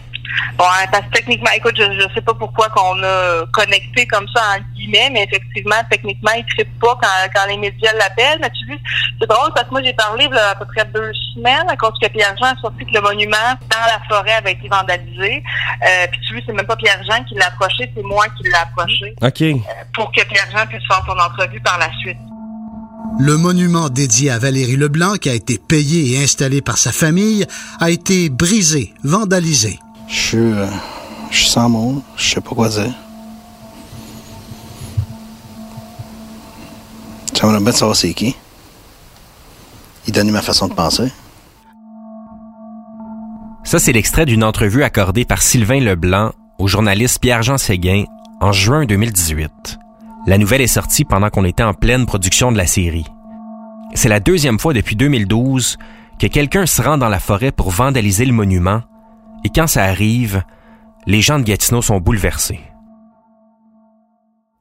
Ouais, 0.58 0.86
parce 0.90 1.04
que 1.06 1.10
techniquement, 1.12 1.50
écoute, 1.54 1.74
je, 1.76 1.84
je 1.84 2.14
sais 2.14 2.20
pas 2.20 2.34
pourquoi 2.34 2.68
qu'on 2.70 3.02
a 3.02 3.44
connecté 3.52 4.06
comme 4.06 4.26
ça 4.34 4.42
en 4.56 4.74
guillemets, 4.74 5.10
mais 5.12 5.24
effectivement, 5.24 5.76
techniquement, 5.90 6.32
il 6.36 6.44
ne 6.58 6.64
pas 6.80 6.98
quand, 7.00 7.30
quand 7.34 7.46
les 7.48 7.56
médias 7.58 7.92
l'appellent. 7.92 8.38
Mais 8.40 8.50
tu 8.50 8.66
vois, 8.66 8.76
c'est 9.20 9.28
drôle 9.28 9.52
parce 9.54 9.66
que 9.66 9.72
moi 9.72 9.82
j'ai 9.84 9.92
parlé 9.92 10.28
là, 10.28 10.50
à 10.50 10.54
peu 10.54 10.64
près 10.66 10.84
deux 10.94 11.12
semaines 11.34 11.68
à 11.68 11.76
cause 11.76 11.92
que 12.00 12.08
Pierre-Jean 12.08 12.46
a 12.46 12.60
sorti 12.60 12.84
que 12.86 12.92
le 12.94 13.00
monument 13.00 13.36
dans 13.70 13.86
la 13.86 14.00
forêt 14.08 14.32
avait 14.32 14.52
été 14.52 14.68
vandalisé. 14.68 15.42
Euh, 15.86 16.06
puis 16.10 16.20
tu 16.26 16.34
vois, 16.34 16.42
c'est 16.46 16.52
même 16.52 16.66
pas 16.66 16.76
Pierre-Jean 16.76 17.24
qui 17.24 17.34
l'a 17.34 17.48
approché, 17.48 17.90
c'est 17.94 18.02
moi 18.02 18.26
qui 18.36 18.44
l'ai 18.44 18.54
approché 18.54 19.14
OK. 19.22 19.42
euh, 19.42 19.54
pour 19.94 20.10
que 20.12 20.24
Pierre-Jean 20.24 20.66
puisse 20.66 20.86
faire 20.86 21.02
son 21.06 21.18
entrevue 21.18 21.60
par 21.60 21.78
la 21.78 21.90
suite. 22.00 22.18
Le 23.18 23.36
monument 23.38 23.88
dédié 23.88 24.30
à 24.30 24.38
Valérie 24.38 24.76
Leblanc, 24.76 25.14
qui 25.14 25.30
a 25.30 25.34
été 25.34 25.58
payé 25.58 26.14
et 26.18 26.22
installé 26.24 26.60
par 26.60 26.76
sa 26.76 26.92
famille, 26.92 27.46
a 27.80 27.88
été 27.90 28.28
brisé, 28.28 28.92
vandalisé. 29.04 29.78
Je 30.08 30.14
suis, 30.14 30.36
euh, 30.36 30.66
je 31.30 31.44
sans 31.44 31.68
mots. 31.68 32.02
Je 32.16 32.34
sais 32.34 32.40
pas 32.40 32.50
quoi 32.50 32.68
dire. 32.68 32.92
J'aimerais 37.34 37.60
bien 37.60 37.72
savoir 37.72 37.96
c'est 37.96 38.14
qui. 38.14 38.34
Il 40.06 40.12
donne 40.12 40.30
ma 40.30 40.42
façon 40.42 40.68
de 40.68 40.74
penser. 40.74 41.12
Ça, 43.64 43.78
c'est 43.78 43.92
l'extrait 43.92 44.26
d'une 44.26 44.44
entrevue 44.44 44.84
accordée 44.84 45.24
par 45.24 45.42
Sylvain 45.42 45.80
Leblanc 45.80 46.32
au 46.58 46.68
journaliste 46.68 47.20
Pierre-Jean 47.20 47.58
Séguin 47.58 48.04
en 48.40 48.52
juin 48.52 48.84
2018. 48.84 49.78
La 50.26 50.38
nouvelle 50.38 50.60
est 50.60 50.66
sortie 50.66 51.04
pendant 51.04 51.30
qu'on 51.30 51.44
était 51.44 51.62
en 51.62 51.74
pleine 51.74 52.06
production 52.06 52.52
de 52.52 52.56
la 52.56 52.66
série. 52.66 53.06
C'est 53.94 54.08
la 54.08 54.20
deuxième 54.20 54.58
fois 54.58 54.72
depuis 54.72 54.96
2012 54.96 55.78
que 56.18 56.26
quelqu'un 56.26 56.66
se 56.66 56.80
rend 56.80 56.96
dans 56.98 57.08
la 57.08 57.20
forêt 57.20 57.52
pour 57.52 57.70
vandaliser 57.70 58.24
le 58.24 58.32
monument, 58.32 58.82
et 59.46 59.48
quand 59.48 59.68
ça 59.68 59.84
arrive, 59.84 60.42
les 61.06 61.20
gens 61.20 61.38
de 61.38 61.44
Gatineau 61.44 61.80
sont 61.80 61.98
bouleversés. 61.98 62.58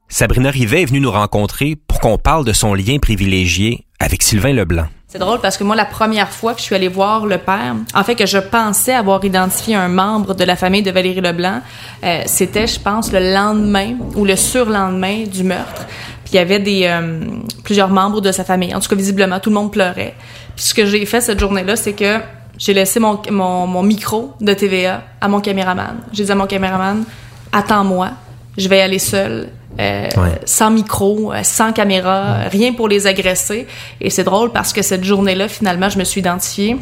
Sabrina 0.08 0.52
Rivet 0.52 0.84
est 0.84 0.86
venue 0.86 1.00
nous 1.00 1.10
rencontrer 1.10 1.76
pour 1.88 2.00
qu'on 2.00 2.20
parle 2.20 2.46
de 2.46 2.54
son 2.54 2.76
lien 2.76 3.00
privilégié 3.00 3.88
avec 4.00 4.22
Sylvain 4.22 4.54
Leblanc. 4.54 4.86
C'est 5.08 5.18
drôle 5.18 5.42
parce 5.42 5.58
que 5.58 5.64
moi, 5.64 5.76
la 5.76 5.86
première 5.86 6.30
fois 6.30 6.54
que 6.54 6.60
je 6.60 6.66
suis 6.66 6.76
allée 6.76 6.88
voir 6.88 7.26
le 7.26 7.40
père, 7.40 7.74
en 7.96 8.04
fait, 8.04 8.14
que 8.14 8.28
je 8.28 8.38
pensais 8.38 8.94
avoir 8.94 9.26
identifié 9.26 9.74
un 9.74 9.88
membre 9.88 10.36
de 10.36 10.44
la 10.44 10.56
famille 10.56 10.84
de 10.84 10.92
Valérie 10.92 11.20
Leblanc, 11.20 11.62
euh, 12.04 12.22
c'était, 12.28 12.68
je 12.68 12.80
pense, 12.80 13.12
le 13.12 13.34
lendemain 13.34 13.96
ou 14.16 14.24
le 14.24 14.36
surlendemain 14.36 15.24
du 15.24 15.44
meurtre. 15.44 15.88
Puis 16.26 16.34
il 16.34 16.36
y 16.36 16.40
avait 16.40 16.60
des 16.60 16.86
euh, 16.86 17.26
plusieurs 17.64 17.90
membres 17.90 18.22
de 18.22 18.32
sa 18.32 18.44
famille. 18.44 18.76
En 18.76 18.80
tout 18.80 18.90
cas, 18.90 18.96
visiblement, 18.96 19.40
tout 19.40 19.50
le 19.50 19.56
monde 19.56 19.72
pleurait. 19.72 20.14
Puis 20.56 20.66
ce 20.66 20.76
que 20.76 20.86
j'ai 20.86 21.04
fait 21.08 21.22
cette 21.22 21.40
journée-là, 21.40 21.76
c'est 21.76 21.94
que 21.94 22.20
j'ai 22.58 22.74
laissé 22.74 23.00
mon, 23.00 23.20
mon, 23.32 23.68
mon 23.68 23.84
micro 23.84 24.34
de 24.42 24.54
TVA 24.54 25.04
à 25.22 25.28
mon 25.28 25.42
caméraman. 25.42 25.98
J'ai 26.14 26.24
dit 26.26 26.32
à 26.32 26.36
mon 26.36 26.48
caméraman, 26.48 27.04
attends-moi, 27.52 28.12
je 28.58 28.68
vais 28.70 28.82
aller 28.82 29.00
seul. 29.00 29.50
Euh, 29.78 30.08
Ouais. 30.16 30.40
sans 30.46 30.72
micro, 30.72 31.34
euh, 31.34 31.44
sans 31.44 31.74
caméra, 31.74 32.44
rien 32.50 32.72
pour 32.72 32.88
les 32.88 33.08
agresser. 33.08 33.68
Et 34.00 34.10
c'est 34.10 34.24
drôle 34.24 34.54
parce 34.54 34.72
que 34.72 34.82
cette 34.82 35.04
journée-là, 35.04 35.50
finalement, 35.50 35.90
je 35.90 36.00
me 36.00 36.06
suis 36.06 36.22
identifiée. 36.22 36.78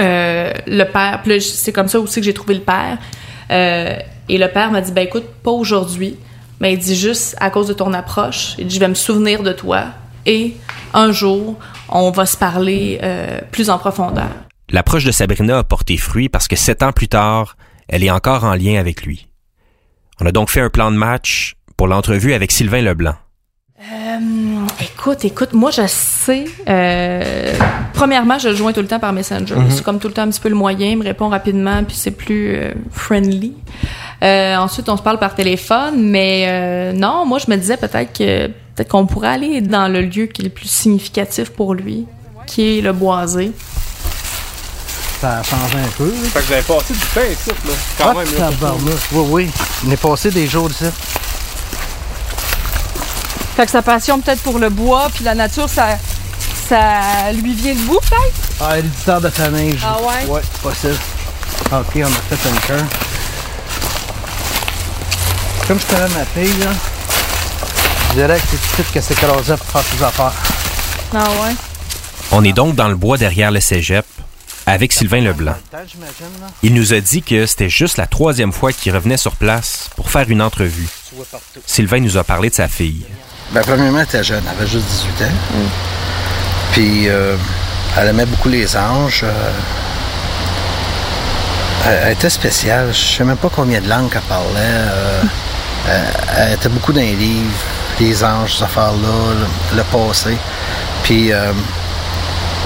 Euh, 0.00 0.50
le 0.66 0.84
père, 0.84 1.20
c'est 1.40 1.72
comme 1.72 1.88
ça 1.88 2.00
aussi 2.00 2.20
que 2.20 2.24
j'ai 2.24 2.32
trouvé 2.32 2.54
le 2.54 2.62
père. 2.62 2.96
Euh, 3.50 3.94
et 4.30 4.38
le 4.38 4.48
père 4.48 4.70
m'a 4.70 4.80
dit, 4.80 4.92
ben 4.92 5.04
écoute, 5.04 5.26
pas 5.42 5.50
aujourd'hui, 5.50 6.16
mais 6.60 6.72
il 6.72 6.78
dit 6.78 6.96
juste 6.96 7.36
à 7.40 7.50
cause 7.50 7.66
de 7.68 7.74
ton 7.74 7.92
approche. 7.92 8.54
Il 8.58 8.68
dit, 8.68 8.76
je 8.76 8.80
vais 8.80 8.88
me 8.88 8.94
souvenir 8.94 9.42
de 9.42 9.52
toi 9.52 9.84
et 10.24 10.56
un 10.94 11.12
jour, 11.12 11.56
on 11.90 12.10
va 12.10 12.24
se 12.24 12.38
parler 12.38 13.00
plus 13.50 13.68
en 13.68 13.76
profondeur. 13.78 14.28
L'approche 14.70 15.04
de 15.04 15.12
Sabrina 15.12 15.58
a 15.58 15.64
porté 15.64 15.96
fruit 15.96 16.28
parce 16.28 16.46
que 16.46 16.56
sept 16.56 16.82
ans 16.82 16.92
plus 16.92 17.08
tard, 17.08 17.56
elle 17.88 18.04
est 18.04 18.10
encore 18.10 18.44
en 18.44 18.54
lien 18.54 18.78
avec 18.78 19.02
lui. 19.02 19.28
On 20.20 20.26
a 20.26 20.32
donc 20.32 20.50
fait 20.50 20.60
un 20.60 20.68
plan 20.68 20.90
de 20.90 20.96
match 20.96 21.56
pour 21.76 21.86
l'entrevue 21.86 22.34
avec 22.34 22.52
Sylvain 22.52 22.82
Leblanc. 22.82 23.14
Euh, 23.80 24.66
écoute, 24.82 25.24
écoute, 25.24 25.52
moi 25.52 25.70
je 25.70 25.86
sais. 25.86 26.44
euh, 26.68 27.54
premièrement, 27.94 28.38
je 28.38 28.48
le 28.48 28.56
joins 28.56 28.72
tout 28.72 28.82
le 28.82 28.88
temps 28.88 28.98
par 28.98 29.12
Messenger. 29.12 29.54
C'est 29.70 29.84
comme 29.84 30.00
tout 30.00 30.08
le 30.08 30.14
temps 30.14 30.22
un 30.22 30.28
petit 30.28 30.40
peu 30.40 30.48
le 30.48 30.56
moyen, 30.56 30.88
il 30.88 30.98
me 30.98 31.04
répond 31.04 31.28
rapidement, 31.28 31.84
puis 31.84 31.96
c'est 31.96 32.10
plus 32.10 32.56
euh, 32.56 32.74
friendly. 32.90 33.54
Euh, 34.22 34.56
ensuite, 34.56 34.88
on 34.88 34.96
se 34.96 35.02
parle 35.02 35.18
par 35.18 35.34
téléphone, 35.34 36.10
mais 36.10 36.46
euh, 36.48 36.92
non, 36.92 37.24
moi 37.24 37.38
je 37.38 37.50
me 37.50 37.56
disais 37.56 37.76
peut-être 37.76 38.12
que 38.12 38.48
peut-être 38.48 38.88
qu'on 38.88 39.06
pourrait 39.06 39.28
aller 39.28 39.60
dans 39.60 39.90
le 39.90 40.02
lieu 40.02 40.26
qui 40.26 40.42
est 40.42 40.44
le 40.46 40.50
plus 40.50 40.68
significatif 40.68 41.50
pour 41.50 41.72
lui, 41.74 42.04
qui 42.46 42.78
est 42.78 42.80
le 42.80 42.92
boisé. 42.92 43.52
Ça 45.20 45.38
a 45.38 45.42
changé 45.42 45.78
un 45.84 45.88
peu. 45.96 46.06
là. 46.06 46.28
Fait 46.32 46.40
que 46.40 46.46
vous 46.46 46.52
avez 46.52 46.62
passé 46.62 46.94
du 46.94 47.00
temps 47.00 47.20
ici, 47.30 47.50
là. 47.66 47.72
Quand 47.98 48.10
Ah, 48.10 48.14
même, 48.14 48.32
là. 48.34 48.38
tabarnak. 48.50 48.94
Oui, 49.12 49.26
oui. 49.30 49.50
On 49.86 49.90
est 49.90 49.96
passé 49.96 50.30
des 50.30 50.46
jours 50.46 50.70
ici. 50.70 50.84
Fait 53.56 53.64
que 53.66 53.72
sa 53.72 53.82
passion 53.82 54.20
peut-être 54.20 54.42
pour 54.42 54.58
le 54.60 54.68
bois 54.70 55.08
puis 55.12 55.24
la 55.24 55.34
nature, 55.34 55.68
ça, 55.68 55.98
ça 56.68 57.32
lui 57.32 57.54
vient 57.54 57.74
de 57.74 57.80
vous 57.80 57.98
peut-être? 57.98 58.60
Ah, 58.60 58.78
héréditaire 58.78 59.20
de 59.20 59.28
famille. 59.30 59.76
je- 59.76 59.84
Ah 59.84 59.96
ouais? 60.00 60.26
Ouais, 60.30 60.40
possible. 60.62 60.96
Ok, 61.72 61.86
on 61.96 62.02
a 62.04 62.36
fait 62.36 62.48
un 62.48 62.66
cœur. 62.68 62.84
Comme 65.66 65.78
je 65.80 65.86
connais 65.86 66.14
ma 66.14 66.24
fille, 66.24 66.58
là, 66.64 66.70
je 68.10 68.14
dirais 68.14 68.36
que 68.38 68.42
c'est 68.50 68.56
tout 68.56 68.66
de 68.68 68.74
suite 68.74 68.92
qu'elle 68.92 69.02
s'écrasait 69.02 69.56
pour 69.56 69.66
faire 69.66 69.82
ses 69.98 70.04
affaires. 70.04 70.32
Ah 71.14 71.24
ouais? 71.42 71.54
On 72.30 72.44
est 72.44 72.52
donc 72.52 72.74
dans 72.76 72.88
le 72.88 72.94
bois 72.96 73.18
derrière 73.18 73.50
le 73.50 73.60
cégep 73.60 74.06
avec 74.72 74.92
Sylvain 74.92 75.20
Leblanc. 75.20 75.54
Il 76.62 76.74
nous 76.74 76.92
a 76.92 77.00
dit 77.00 77.22
que 77.22 77.46
c'était 77.46 77.70
juste 77.70 77.96
la 77.96 78.06
troisième 78.06 78.52
fois 78.52 78.72
qu'il 78.72 78.94
revenait 78.94 79.16
sur 79.16 79.34
place 79.36 79.88
pour 79.96 80.10
faire 80.10 80.28
une 80.28 80.42
entrevue. 80.42 80.88
Sylvain 81.66 82.00
nous 82.00 82.16
a 82.16 82.24
parlé 82.24 82.50
de 82.50 82.54
sa 82.54 82.68
fille. 82.68 83.06
Ben, 83.52 83.62
premièrement, 83.62 83.98
elle 84.00 84.04
était 84.04 84.22
jeune, 84.22 84.42
elle 84.44 84.58
avait 84.58 84.70
juste 84.70 84.84
18 85.18 85.24
ans. 85.24 85.30
Puis, 86.72 87.08
euh, 87.08 87.36
elle 87.96 88.08
aimait 88.08 88.26
beaucoup 88.26 88.50
les 88.50 88.76
anges. 88.76 89.22
euh, 89.24 89.52
elle, 91.86 92.12
était 92.12 92.28
spéciale. 92.28 92.88
Je 92.92 92.98
sais 93.16 93.24
même 93.24 93.38
pas 93.38 93.48
combien 93.54 93.80
de 93.80 93.88
langues 93.88 94.10
qu'elle 94.10 94.20
parlait. 94.22 94.58
euh, 94.58 95.22
elle, 95.88 96.04
elle 96.36 96.52
était 96.54 96.68
beaucoup 96.68 96.92
dans 96.92 97.00
les 97.00 97.14
livres, 97.14 97.50
les 98.00 98.22
anges, 98.22 98.56
ces 98.58 98.64
affaires-là, 98.64 99.34
le, 99.72 99.76
le 99.78 99.82
passé. 99.84 100.36
Puis, 101.04 101.32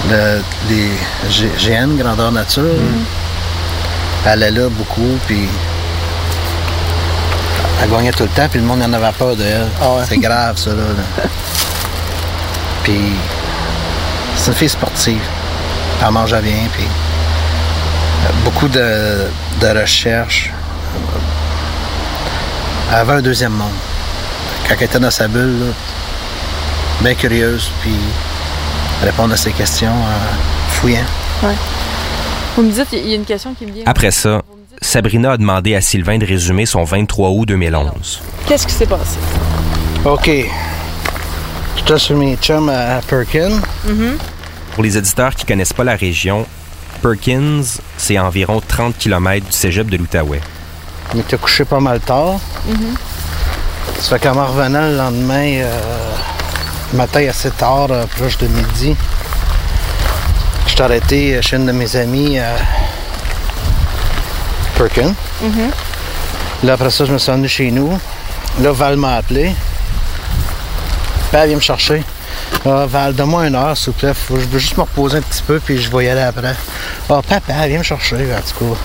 le, 0.09 0.41
les 0.69 0.91
GN, 1.57 1.95
Grandeur 1.97 2.31
Nature, 2.31 2.63
Elle 4.25 4.43
allait 4.43 4.51
là 4.51 4.69
beaucoup, 4.69 5.17
puis 5.27 5.47
elle 7.81 7.89
gagnait 7.89 8.11
tout 8.11 8.23
le 8.23 8.29
temps, 8.29 8.47
puis 8.49 8.59
le 8.59 8.65
monde 8.65 8.81
en 8.81 8.93
avait 8.93 9.11
peur 9.17 9.35
d'elle. 9.35 9.67
C'est 10.07 10.17
grave, 10.17 10.57
ça, 10.57 10.71
là. 10.71 10.75
là. 10.77 11.23
puis 12.83 13.13
c'est 14.35 14.47
une 14.51 14.57
fille 14.57 14.69
sportive. 14.69 15.21
Elle 16.01 16.11
mangeait 16.11 16.41
bien, 16.41 16.67
puis 16.73 16.85
beaucoup 18.43 18.67
de, 18.67 19.27
de 19.61 19.79
recherches. 19.79 20.51
Elle 22.89 22.99
avait 22.99 23.13
un 23.13 23.21
deuxième 23.21 23.53
monde. 23.53 23.71
Quand 24.67 24.75
elle 24.77 24.83
était 24.83 24.99
dans 24.99 25.11
sa 25.11 25.27
bulle, 25.27 25.59
là, 25.59 25.73
bien 27.01 27.15
curieuse, 27.15 27.71
puis 27.81 27.95
répondre 29.03 29.33
à 29.33 29.37
ses 29.37 29.51
questions 29.51 29.91
en 29.91 30.69
fouillant. 30.71 31.05
Ouais. 31.43 31.55
Vous 32.55 32.63
me 32.63 32.71
dites, 32.71 32.87
il 32.93 33.07
y 33.07 33.13
a 33.13 33.15
une 33.15 33.25
question 33.25 33.53
qui 33.53 33.65
me 33.65 33.71
vient. 33.71 33.83
Après 33.85 34.11
ça, 34.11 34.41
Sabrina 34.81 35.31
a 35.33 35.37
demandé 35.37 35.75
à 35.75 35.81
Sylvain 35.81 36.17
de 36.17 36.25
résumer 36.25 36.65
son 36.65 36.83
23 36.83 37.29
août 37.29 37.45
2011. 37.47 38.21
Qu'est-ce 38.47 38.67
qui 38.67 38.73
s'est 38.73 38.85
passé? 38.85 39.17
OK. 40.05 40.29
J'étais 41.77 41.97
sur 41.97 42.15
mes 42.17 42.35
chums 42.37 42.69
à 42.69 43.01
Perkin. 43.07 43.59
Pour 44.73 44.83
les 44.83 44.97
éditeurs 44.97 45.35
qui 45.35 45.45
connaissent 45.45 45.73
pas 45.73 45.83
la 45.83 45.95
région, 45.95 46.45
Perkins, 47.01 47.63
c'est 47.97 48.17
environ 48.17 48.61
30 48.65 48.97
km 48.97 49.45
du 49.45 49.51
cégep 49.51 49.89
de 49.89 49.97
l'Outaouais. 49.97 50.41
On 51.13 51.19
était 51.19 51.37
couché 51.37 51.65
pas 51.65 51.79
mal 51.79 51.99
tard. 51.99 52.39
Ça 53.99 54.17
fait 54.17 54.27
qu'en 54.27 54.45
revenant 54.45 54.87
le 54.87 54.97
lendemain, 54.97 55.61
euh, 55.61 55.79
matin 56.93 57.27
assez 57.29 57.51
tard, 57.51 57.87
euh, 57.91 58.05
proche 58.17 58.37
de 58.37 58.47
midi, 58.47 58.95
je 60.67 60.71
suis 60.71 60.81
arrêté 60.81 61.41
chez 61.41 61.55
une 61.57 61.65
de 61.65 61.71
mes 61.71 61.95
amies 61.95 62.39
à 62.39 62.55
Perkin. 64.77 65.13
Là, 66.63 66.73
après 66.73 66.89
ça, 66.89 67.05
je 67.05 67.13
me 67.13 67.17
suis 67.17 67.31
rendu 67.31 67.47
chez 67.49 67.71
nous. 67.71 67.97
Là, 68.61 68.71
Val 68.71 68.95
m'a 68.97 69.15
appelé. 69.15 69.53
Elle 71.33 71.47
vient 71.47 71.55
me 71.57 71.61
chercher. 71.61 72.03
Ah, 72.65 72.85
Val, 72.87 73.13
donne-moi 73.13 73.47
une 73.47 73.55
heure, 73.55 73.75
s'il 73.75 73.87
vous 73.93 73.99
plaît. 73.99 74.13
Faut- 74.13 74.39
je 74.39 74.45
veux 74.45 74.59
juste 74.59 74.77
me 74.77 74.83
reposer 74.83 75.17
un 75.17 75.21
petit 75.21 75.41
peu, 75.43 75.59
puis 75.59 75.81
je 75.81 75.91
vais 75.95 76.05
y 76.05 76.09
aller 76.09 76.21
après. 76.21 76.55
Ah, 77.09 77.19
papa, 77.27 77.67
viens 77.67 77.79
me 77.79 77.83
chercher, 77.83 78.15
en 78.33 78.41
tout 78.41 78.65
cas. 78.73 78.79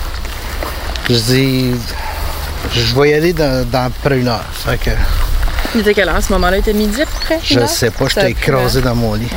Je 1.09 1.15
dis, 1.15 1.71
je 2.73 2.95
vais 2.99 3.09
y 3.11 3.13
aller 3.13 3.33
dans, 3.33 3.65
dans 3.69 3.85
à 3.85 3.89
peu 3.89 4.09
près 4.09 4.19
une 4.19 4.27
heure. 4.27 4.43
Fait 4.51 4.77
que 4.77 4.91
Il 5.75 5.81
était 5.81 5.93
quelle 5.93 6.09
heure? 6.09 6.15
À 6.15 6.21
ce 6.21 6.33
moment-là? 6.33 6.57
Il 6.57 6.59
était 6.61 6.73
midi 6.73 7.01
à 7.01 7.05
près? 7.29 7.39
je 7.43 7.65
sais 7.65 7.91
pas, 7.91 8.07
j'étais 8.07 8.33
pu, 8.33 8.49
écrasé 8.49 8.81
dans 8.81 8.95
mon 8.95 9.13
lit. 9.13 9.29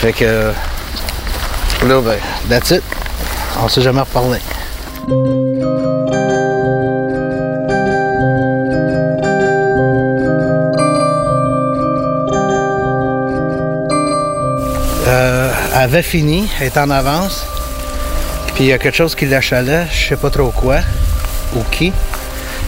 Fait 0.00 0.12
que 0.12 0.52
là, 1.86 2.00
ben, 2.00 2.18
that's 2.48 2.70
it. 2.70 2.82
On 3.62 3.68
s'est 3.68 3.82
jamais 3.82 4.00
reparlé. 4.00 4.38
Euh, 15.06 15.52
elle 15.74 15.80
avait 15.82 16.02
fini, 16.02 16.48
elle 16.60 16.68
était 16.68 16.80
en 16.80 16.90
avance. 16.90 17.46
Puis 18.54 18.64
il 18.64 18.66
y 18.66 18.72
a 18.72 18.78
quelque 18.78 18.96
chose 18.96 19.14
qui 19.14 19.26
l'achalait, 19.26 19.86
je 19.92 20.08
sais 20.08 20.16
pas 20.16 20.30
trop 20.30 20.50
quoi 20.50 20.78
ou 21.54 21.62
qui. 21.70 21.92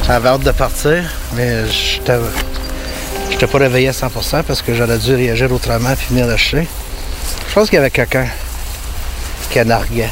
J'avais 0.06 0.28
hâte 0.28 0.42
de 0.42 0.52
partir, 0.52 1.04
mais 1.34 1.68
j'étais 1.68 2.18
j'étais 3.38 3.46
pas 3.52 3.58
réveillé 3.58 3.88
à 3.88 3.92
100% 3.92 4.42
parce 4.44 4.62
que 4.62 4.74
j'aurais 4.74 4.96
dû 4.98 5.14
réagir 5.14 5.52
autrement 5.52 5.94
puis 5.94 6.06
venir 6.10 6.26
lâcher. 6.26 6.66
Je 7.48 7.54
pense 7.54 7.68
qu'il 7.68 7.76
y 7.76 7.80
avait 7.80 7.90
quelqu'un 7.90 8.26
qui 9.50 9.58
la 9.58 9.64
narguait. 9.64 10.10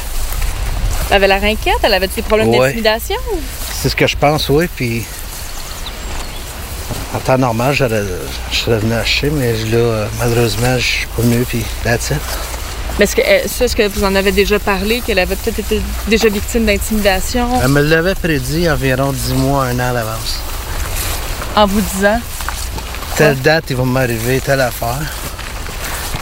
Elle 1.09 1.15
avait 1.17 1.27
l'air 1.27 1.43
inquiète? 1.43 1.77
Elle 1.83 1.93
avait 1.95 2.07
des 2.07 2.21
problèmes 2.21 2.49
Ouais. 2.49 2.67
d'intimidation? 2.69 3.15
C'est 3.73 3.89
ce 3.89 3.95
que 3.95 4.05
je 4.07 4.15
pense, 4.15 4.49
oui. 4.49 4.67
Puis 4.75 5.03
en 7.15 7.19
temps 7.19 7.37
normal, 7.37 7.73
je 7.73 7.85
serais 8.55 8.77
venu 8.79 8.91
lâcher, 8.91 9.29
mais 9.31 9.53
là, 9.53 9.77
euh, 9.77 10.07
malheureusement, 10.19 10.77
je 10.77 10.83
suis 10.85 11.07
pas 11.07 11.21
venu, 11.23 11.43
puis 11.45 11.65
that's 11.83 12.09
it. 12.11 12.17
Mais 12.99 13.05
est-ce 13.05 13.15
que, 13.15 13.21
est-ce 13.21 13.75
que 13.75 13.87
vous 13.87 14.03
en 14.03 14.15
avez 14.15 14.31
déjà 14.31 14.57
parlé, 14.59 15.01
qu'elle 15.01 15.19
avait 15.19 15.35
peut-être 15.35 15.59
été 15.59 15.81
déjà 16.07 16.29
victime 16.29 16.65
d'intimidation? 16.65 17.49
Elle 17.61 17.69
me 17.69 17.81
l'avait 17.81 18.15
prédit 18.15 18.69
environ 18.69 19.11
10 19.11 19.33
mois, 19.33 19.65
un 19.65 19.75
an 19.79 19.89
à 19.89 19.93
l'avance. 19.93 20.39
en 21.55 21.65
vous 21.67 21.81
disant? 21.81 22.19
Telle 23.17 23.39
date, 23.41 23.65
il 23.69 23.75
va 23.77 23.83
m'arriver 23.83 24.41
telle 24.41 24.61
affaire. 24.61 24.99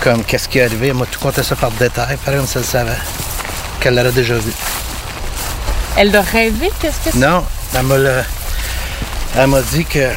Comme 0.02 0.24
qu'est-ce 0.24 0.48
qui 0.48 0.60
est 0.60 0.64
arrivé, 0.66 0.90
elle 0.90 0.94
m'a 0.96 1.06
tout 1.06 1.20
compté 1.20 1.42
ça 1.44 1.56
par 1.56 1.72
détail, 1.72 2.18
pareil 2.18 2.40
comme 2.40 2.48
si 2.48 2.58
elle 2.58 2.64
le 2.64 2.68
savait. 2.68 2.98
Qu'elle 3.80 3.96
l'aurait 3.96 4.12
déjà 4.12 4.36
vu. 4.36 4.52
Elle 5.98 6.12
l'a 6.12 6.22
rêvé? 6.22 6.72
Qu'est-ce 6.80 6.98
que 6.98 7.12
c'est? 7.12 7.16
Non, 7.16 7.44
elle 7.76 7.84
m'a 7.84 7.98
le- 7.98 8.24
elle 9.38 9.48
m'a 9.48 9.62
dit 9.62 9.86
que 9.86 10.10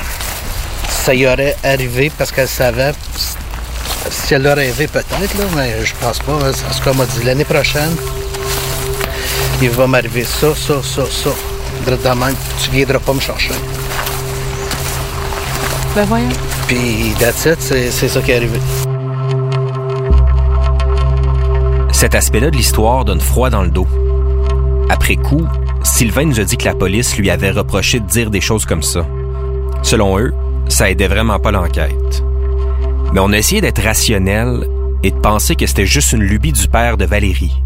ça 1.04 1.14
y 1.14 1.26
aurait 1.26 1.56
arrivé 1.64 2.10
parce 2.16 2.30
qu'elle 2.32 2.48
savait. 2.48 2.92
Si 4.10 4.34
elle 4.34 4.42
l'a 4.42 4.54
rêvé, 4.54 4.86
peut-être, 4.86 5.38
là, 5.38 5.44
mais 5.54 5.84
je 5.84 5.94
pense 6.00 6.18
pas. 6.18 6.32
hein. 6.32 6.52
C'est 6.52 6.76
ce 6.76 6.82
qu'elle 6.82 6.94
m'a 6.96 7.06
dit. 7.06 7.22
L'année 7.24 7.44
prochaine, 7.44 7.94
il 9.62 9.70
va 9.70 9.86
m'arriver 9.86 10.24
ça, 10.24 10.48
ça, 10.54 10.74
ça, 10.82 11.02
ça. 11.10 11.30
De 11.86 11.90
même, 12.14 12.34
tu 12.62 12.70
viendras 12.70 12.98
pas 12.98 13.12
me 13.12 13.20
chercher. 13.20 13.52
Ben 15.94 16.04
voyons. 16.04 16.28
Puis, 16.66 17.14
that's 17.20 17.46
it, 17.46 17.60
c'est 17.60 18.08
ça 18.08 18.20
qui 18.20 18.32
est 18.32 18.36
arrivé. 18.36 18.58
Cet 21.92 22.14
aspect-là 22.14 22.50
de 22.50 22.56
l'histoire 22.56 23.04
donne 23.04 23.20
froid 23.20 23.50
dans 23.50 23.62
le 23.62 23.70
dos. 23.70 23.86
Après 24.88 25.16
coup, 25.16 25.46
Sylvain 25.82 26.24
nous 26.24 26.40
a 26.40 26.44
dit 26.44 26.56
que 26.56 26.64
la 26.64 26.74
police 26.74 27.16
lui 27.16 27.30
avait 27.30 27.52
reproché 27.52 28.00
de 28.00 28.06
dire 28.06 28.30
des 28.30 28.40
choses 28.40 28.66
comme 28.66 28.82
ça. 28.82 29.06
Selon 29.82 30.18
eux, 30.18 30.34
ça 30.68 30.90
aidait 30.90 31.08
vraiment 31.08 31.38
pas 31.38 31.52
l'enquête. 31.52 32.24
Mais 33.12 33.20
on 33.20 33.32
a 33.32 33.38
essayé 33.38 33.60
d'être 33.60 33.82
rationnel 33.82 34.66
et 35.02 35.10
de 35.10 35.16
penser 35.16 35.54
que 35.54 35.66
c'était 35.66 35.86
juste 35.86 36.12
une 36.12 36.22
lubie 36.22 36.52
du 36.52 36.68
père 36.68 36.96
de 36.96 37.04
Valérie. 37.04 37.62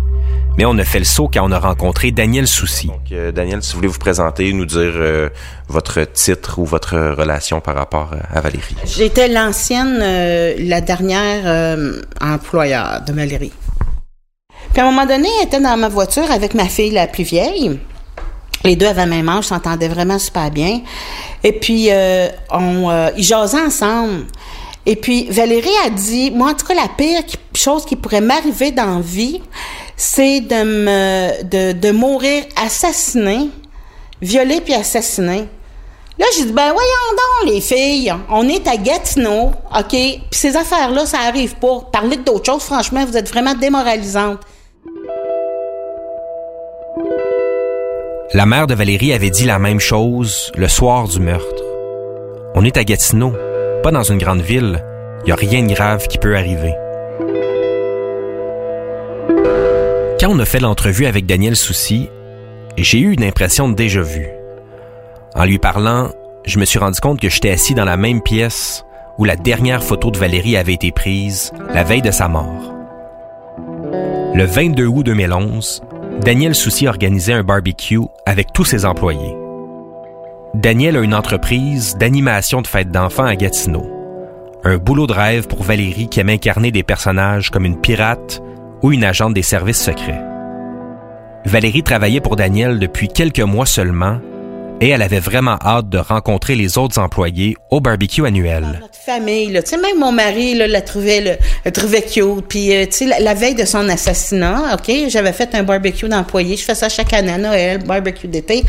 Mais 0.61 0.67
on 0.67 0.77
a 0.77 0.85
fait 0.85 0.99
le 0.99 1.07
saut 1.07 1.31
quand 1.33 1.41
on 1.43 1.53
a 1.53 1.59
rencontré 1.59 2.11
Daniel 2.11 2.47
Soucy. 2.47 2.89
Donc, 2.89 3.13
euh, 3.13 3.33
Daniel, 3.33 3.63
si 3.63 3.73
vous 3.73 3.79
voulez 3.79 3.89
vous 3.89 3.99
présenter, 3.99 4.53
nous 4.53 4.67
dire 4.67 4.93
euh, 4.95 5.31
votre 5.69 6.03
titre 6.05 6.59
ou 6.59 6.67
votre 6.67 6.99
relation 7.17 7.63
par 7.63 7.75
rapport 7.77 8.11
euh, 8.13 8.19
à 8.31 8.43
Valérie. 8.43 8.77
J'étais 8.85 9.29
l'ancienne, 9.29 10.01
euh, 10.03 10.55
la 10.59 10.83
dernière 10.83 11.45
euh, 11.47 12.03
employeur 12.21 13.01
de 13.07 13.11
Valérie. 13.11 13.55
Puis 14.75 14.83
à 14.83 14.87
un 14.87 14.91
moment 14.91 15.07
donné, 15.07 15.31
elle 15.41 15.47
était 15.47 15.61
dans 15.61 15.79
ma 15.79 15.89
voiture 15.89 16.31
avec 16.31 16.53
ma 16.53 16.67
fille 16.67 16.91
la 16.91 17.07
plus 17.07 17.25
vieille. 17.25 17.81
Les 18.63 18.77
deux 18.77 18.85
avaient 18.85 19.07
le 19.07 19.13
même 19.13 19.31
âge, 19.31 19.45
s'entendaient 19.45 19.89
vraiment 19.89 20.19
super 20.19 20.51
bien. 20.51 20.83
Et 21.43 21.53
puis, 21.53 21.87
euh, 21.89 22.29
on, 22.51 22.91
euh, 22.91 23.09
ils 23.17 23.25
jasaient 23.25 23.63
ensemble. 23.63 24.27
Et 24.85 24.97
puis, 24.97 25.27
Valérie 25.31 25.69
a 25.87 25.91
dit, 25.91 26.31
moi, 26.31 26.51
en 26.51 26.55
tout 26.55 26.67
cas, 26.67 26.75
la 26.75 26.89
pire 26.97 27.23
chose 27.55 27.85
qui 27.85 27.97
pourrait 27.97 28.21
m'arriver 28.21 28.73
dans 28.73 28.97
la 28.97 29.01
vie, 29.01 29.41
c'est 30.03 30.41
de 30.41 31.91
mourir 31.93 32.45
assassinée, 32.57 33.51
violée 34.23 34.63
puis 34.63 34.73
assassinée. 34.73 35.45
Là, 36.19 36.25
j'ai 36.35 36.45
dit, 36.45 36.53
ben 36.53 36.73
voyons 36.73 37.11
donc, 37.13 37.53
les 37.53 37.61
filles, 37.61 38.15
on 38.31 38.49
est 38.49 38.67
à 38.67 38.79
Gatineau, 38.79 39.53
OK? 39.79 39.91
Puis 39.91 40.23
ces 40.31 40.57
affaires-là, 40.57 41.05
ça 41.05 41.19
arrive 41.29 41.57
pas. 41.57 41.81
Parler 41.93 42.17
d'autres 42.17 42.51
choses, 42.51 42.63
franchement, 42.63 43.05
vous 43.05 43.17
êtes 43.19 43.29
vraiment 43.29 43.55
démoralisantes. 43.55 44.41
La 48.33 48.47
mère 48.47 48.67
de 48.67 48.75
Valérie 48.75 49.13
avait 49.13 49.31
dit 49.31 49.45
la 49.45 49.59
même 49.59 49.81
chose 49.81 50.51
le 50.57 50.69
soir 50.69 51.09
du 51.09 51.21
meurtre. 51.21 51.63
On 52.55 52.65
est 52.65 52.79
à 52.79 52.85
Gatineau, 52.85 53.35
pas 53.83 53.91
dans 53.91 54.05
une 54.05 54.19
grande 54.19 54.41
ville. 54.41 54.83
Il 55.25 55.29
y 55.29 55.33
a 55.33 55.37
rien 55.37 55.63
de 55.63 55.75
grave 55.75 56.07
qui 56.07 56.17
peut 56.17 56.37
arriver. 56.37 56.75
Quand 60.21 60.29
on 60.29 60.39
a 60.39 60.45
fait 60.45 60.61
l'entrevue 60.61 61.07
avec 61.07 61.25
Daniel 61.25 61.57
Soucy, 61.57 62.11
j'ai 62.77 62.99
eu 62.99 63.15
une 63.15 63.25
impression 63.25 63.71
de 63.71 63.75
déjà 63.75 64.03
vu. 64.03 64.27
En 65.35 65.47
lui 65.47 65.59
parlant, 65.59 66.11
je 66.45 66.59
me 66.59 66.67
suis 66.67 66.79
rendu 66.79 67.01
compte 67.01 67.19
que 67.19 67.31
j'étais 67.31 67.49
assis 67.49 67.73
dans 67.73 67.87
la 67.87 67.97
même 67.97 68.21
pièce 68.21 68.85
où 69.17 69.25
la 69.25 69.37
dernière 69.37 69.83
photo 69.83 70.11
de 70.11 70.19
Valérie 70.19 70.59
avait 70.59 70.75
été 70.75 70.93
prise 70.93 71.53
la 71.73 71.85
veille 71.85 72.03
de 72.03 72.11
sa 72.11 72.29
mort. 72.29 72.75
Le 74.35 74.45
22 74.45 74.85
août 74.85 75.07
2011, 75.07 75.81
Daniel 76.21 76.55
Soucy 76.55 76.87
organisait 76.87 77.33
un 77.33 77.43
barbecue 77.43 78.03
avec 78.27 78.53
tous 78.53 78.67
ses 78.67 78.85
employés. 78.85 79.35
Daniel 80.53 80.99
a 80.99 81.01
une 81.01 81.15
entreprise 81.15 81.97
d'animation 81.97 82.61
de 82.61 82.67
fêtes 82.67 82.91
d'enfants 82.91 83.25
à 83.25 83.37
Gatineau. 83.37 83.91
Un 84.65 84.77
boulot 84.77 85.07
de 85.07 85.15
rêve 85.15 85.47
pour 85.47 85.63
Valérie 85.63 86.11
qui 86.11 86.21
aime 86.21 86.29
incarner 86.29 86.73
des 86.73 86.83
personnages 86.83 87.49
comme 87.49 87.65
une 87.65 87.81
pirate 87.81 88.43
ou 88.83 88.93
une 88.93 89.05
agente 89.05 89.35
des 89.35 89.43
services 89.43 89.81
secrets. 89.81 90.21
Valérie 91.45 91.83
travaillait 91.83 92.21
pour 92.21 92.37
Daniel 92.37 92.79
depuis 92.79 93.09
quelques 93.09 93.41
mois 93.41 93.67
seulement 93.67 94.21
et 94.81 94.89
elle 94.89 95.03
avait 95.03 95.21
vraiment 95.21 95.59
hâte 95.63 95.89
de 95.89 95.99
rencontrer 95.99 96.55
les 96.55 96.79
autres 96.79 96.99
employés 96.99 97.57
au 97.71 97.81
barbecue 97.81 98.25
annuel. 98.25 98.65
Notre 98.81 98.95
famille, 98.95 99.53
là, 99.53 99.61
même 99.73 99.99
mon 99.99 100.11
mari, 100.11 100.55
la 100.55 100.81
trouvait, 100.81 101.21
là, 101.21 101.71
trouvait 101.71 102.03
cute. 102.03 102.47
Puis, 102.49 102.75
euh, 102.75 102.87
la, 103.07 103.21
la 103.21 103.35
veille 103.35 103.55
de 103.55 103.67
son 103.67 103.89
assassinat, 103.91 104.75
OK, 104.75 104.91
j'avais 105.09 105.33
fait 105.33 105.55
un 105.55 105.63
barbecue 105.65 106.09
d'employés. 106.09 106.57
Je 106.57 106.65
fais 106.65 106.75
ça 106.75 106.89
chaque 106.89 107.13
année 107.13 107.33
à 107.33 107.39
Noël, 107.39 107.85
barbecue 107.85 108.27
d'été. 108.27 108.65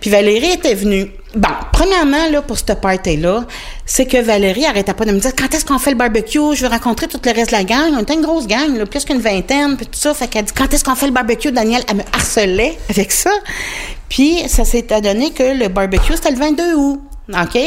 Puis 0.00 0.08
Valérie 0.08 0.52
était 0.52 0.74
venue. 0.74 1.10
Bon, 1.34 1.48
premièrement, 1.72 2.28
là, 2.28 2.42
pour 2.42 2.58
cette 2.58 2.80
party-là, 2.80 3.44
c'est 3.86 4.06
que 4.06 4.20
Valérie 4.20 4.66
arrêtait 4.66 4.94
pas 4.94 5.04
de 5.04 5.12
me 5.12 5.20
dire 5.20 5.30
quand 5.36 5.54
est-ce 5.54 5.64
qu'on 5.64 5.78
fait 5.78 5.92
le 5.92 5.96
barbecue, 5.96 6.54
je 6.54 6.62
veux 6.62 6.68
rencontrer 6.68 7.06
tout 7.06 7.20
le 7.24 7.30
reste 7.30 7.52
de 7.52 7.56
la 7.56 7.62
gang. 7.62 7.92
On 7.94 8.00
était 8.00 8.14
une 8.14 8.22
grosse 8.22 8.48
gang, 8.48 8.76
là, 8.76 8.84
plus 8.84 9.04
qu'une 9.04 9.20
vingtaine, 9.20 9.76
puis 9.76 9.86
tout 9.86 9.98
ça. 9.98 10.12
Fait 10.12 10.26
qu'elle 10.26 10.44
dit 10.44 10.52
quand 10.52 10.72
est-ce 10.74 10.82
qu'on 10.82 10.96
fait 10.96 11.06
le 11.06 11.12
barbecue, 11.12 11.52
Daniel, 11.52 11.84
elle 11.88 11.98
me 11.98 12.02
harcelait 12.12 12.76
avec 12.88 13.12
ça. 13.12 13.30
Puis 14.08 14.38
ça 14.48 14.64
s'est 14.64 14.82
donné 14.82 15.30
que 15.30 15.56
le 15.56 15.68
barbecue, 15.68 16.14
c'était 16.14 16.32
le 16.32 16.38
22 16.38 16.74
août. 16.74 17.00
OK? 17.28 17.58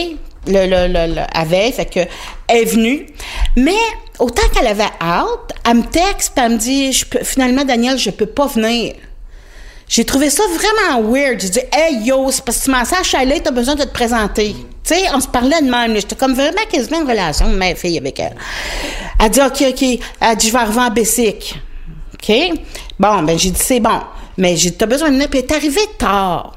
Le, 0.46 0.66
le, 0.66 0.88
le, 0.92 1.16
le, 1.16 1.48
veille, 1.48 1.72
fait 1.72 1.86
que 1.86 2.02
est 2.50 2.66
venue. 2.66 3.08
Mais 3.56 3.72
autant 4.20 4.42
qu'elle 4.54 4.68
avait 4.68 4.92
hâte, 5.00 5.54
elle 5.66 5.78
me 5.78 5.84
texte, 5.84 6.34
puis 6.36 6.46
elle 6.46 6.52
me 6.52 6.58
dit 6.58 7.06
finalement, 7.24 7.64
Daniel, 7.64 7.98
je 7.98 8.10
peux 8.10 8.26
pas 8.26 8.48
venir. 8.48 8.94
J'ai 9.88 10.06
trouvé 10.06 10.30
ça 10.30 10.44
vraiment 10.54 11.08
weird. 11.10 11.40
J'ai 11.42 11.50
dit, 11.50 11.60
hey 11.72 12.04
yo, 12.04 12.32
c'est 12.32 12.44
parce 12.44 12.60
que 12.60 12.64
tu 12.66 12.72
m'as 12.72 12.82
à 12.82 13.04
chalet, 13.04 13.42
t'as 13.44 13.52
besoin 13.52 13.76
de 13.76 13.84
te 13.84 13.90
présenter. 13.94 14.56
Tu 14.84 14.96
sais, 14.96 15.04
on 15.14 15.20
se 15.20 15.28
parlait 15.28 15.62
de 15.62 15.70
même. 15.70 15.96
J'étais 15.96 16.16
comme 16.16 16.34
vraiment 16.34 16.62
quasiment 16.72 17.02
une 17.02 17.10
relation 17.10 17.50
de 17.50 17.56
mère 17.56 17.78
fille 17.78 17.98
avec 17.98 18.20
elle. 18.20 18.36
Elle 19.24 19.30
dit, 19.30 19.40
OK, 19.42 19.64
OK. 19.70 20.00
Elle 20.20 20.36
dit, 20.38 20.48
je 20.48 20.52
vais 20.52 20.60
arriver 20.60 20.82
en 20.82 20.90
Bessic. 20.90 21.56
OK? 22.14 22.36
Bon, 23.00 23.22
ben, 23.24 23.38
j'ai 23.38 23.52
dit, 23.52 23.62
c'est 23.62 23.80
bon. 23.80 24.00
Mais 24.38 24.56
j'ai 24.58 24.72
t'as 24.72 24.86
besoin 24.88 25.10
de 25.10 25.14
venir. 25.14 25.30
Puis 25.30 25.40
elle 25.40 25.46
est 25.46 25.54
arrivée 25.56 25.88
tard. 25.98 26.54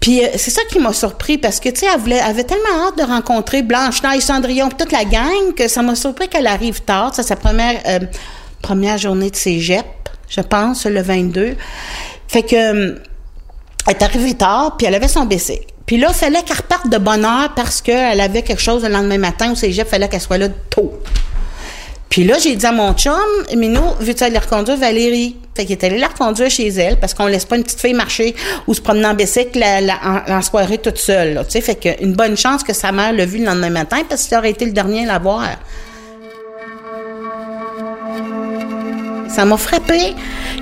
Puis 0.00 0.22
euh, 0.24 0.28
c'est 0.36 0.50
ça 0.50 0.62
qui 0.70 0.78
m'a 0.78 0.92
surpris 0.92 1.38
parce 1.38 1.60
que, 1.60 1.68
tu 1.70 1.80
sais, 1.80 1.86
elle, 1.92 2.00
voulait- 2.00 2.16
elle 2.22 2.30
avait 2.30 2.44
tellement 2.44 2.86
hâte 2.88 2.98
de 2.98 3.02
rencontrer 3.04 3.62
Blanche-Neige, 3.62 4.22
Cendrillon, 4.22 4.68
toute 4.68 4.92
la 4.92 5.04
gang 5.04 5.54
que 5.56 5.66
ça 5.68 5.82
m'a 5.82 5.94
surpris 5.94 6.28
qu'elle 6.28 6.46
arrive 6.46 6.82
tard. 6.82 7.12
C'est 7.14 7.22
sa 7.22 7.36
première, 7.36 7.80
euh, 7.86 8.00
première 8.60 8.98
journée 8.98 9.30
de 9.30 9.36
cégep, 9.36 9.86
je 10.28 10.40
pense, 10.42 10.84
le 10.86 11.00
22. 11.00 11.56
Fait 12.28 12.42
que, 12.42 12.56
euh, 12.56 12.98
elle 13.86 13.94
est 13.94 14.02
arrivée 14.02 14.34
tard, 14.34 14.76
puis 14.76 14.86
elle 14.86 14.94
avait 14.94 15.08
son 15.08 15.26
bicycle. 15.26 15.66
Puis 15.86 15.98
là, 15.98 16.08
il 16.10 16.14
fallait 16.14 16.42
qu'elle 16.42 16.56
reparte 16.56 16.88
de 16.88 16.98
bonne 16.98 17.24
heure 17.24 17.52
parce 17.54 17.82
qu'elle 17.82 18.20
avait 18.20 18.42
quelque 18.42 18.62
chose 18.62 18.82
le 18.82 18.88
lendemain 18.88 19.18
matin 19.18 19.52
au 19.52 19.54
cégep, 19.54 19.86
il 19.86 19.90
fallait 19.90 20.08
qu'elle 20.08 20.20
soit 20.20 20.38
là 20.38 20.48
tôt. 20.70 20.98
Puis 22.08 22.24
là, 22.24 22.38
j'ai 22.38 22.54
dit 22.54 22.64
à 22.64 22.72
mon 22.72 22.92
chum, 22.94 23.12
Minou, 23.56 23.82
veux-tu 23.98 24.22
aller 24.22 24.38
reconduire 24.38 24.78
Valérie? 24.78 25.36
Fait 25.56 25.64
qu'il 25.64 25.72
est 25.72 25.84
allé 25.84 25.98
la 25.98 26.08
reconduire 26.08 26.48
chez 26.48 26.68
elle 26.68 26.98
parce 26.98 27.12
qu'on 27.12 27.26
laisse 27.26 27.44
pas 27.44 27.56
une 27.56 27.64
petite 27.64 27.80
fille 27.80 27.92
marcher 27.92 28.34
ou 28.66 28.74
se 28.74 28.80
promener 28.80 29.06
en 29.06 29.14
bicycle 29.14 29.62
en, 30.28 30.40
soirée 30.42 30.78
toute 30.78 30.98
seule. 30.98 31.40
Tu 31.44 31.50
sais. 31.50 31.60
fait 31.60 31.74
que 31.74 32.02
une 32.02 32.12
bonne 32.12 32.36
chance 32.36 32.62
que 32.62 32.72
sa 32.72 32.92
mère 32.92 33.12
l'a 33.12 33.26
vu 33.26 33.38
le 33.38 33.46
lendemain 33.46 33.70
matin 33.70 34.02
parce 34.08 34.22
que 34.22 34.28
ça 34.28 34.38
aurait 34.38 34.50
été 34.50 34.64
le 34.64 34.70
dernier 34.72 35.04
à 35.04 35.14
la 35.14 35.18
voir. 35.18 35.44
Ça 39.34 39.44
m'a 39.44 39.56
frappé 39.56 40.14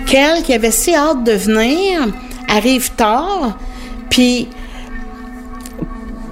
qu'elle, 0.07 0.43
qui 0.43 0.55
avait 0.55 0.71
si 0.71 0.95
hâte 0.95 1.25
de 1.25 1.33
venir, 1.33 2.09
arrive 2.49 2.91
tard, 2.93 3.59
puis 4.09 4.49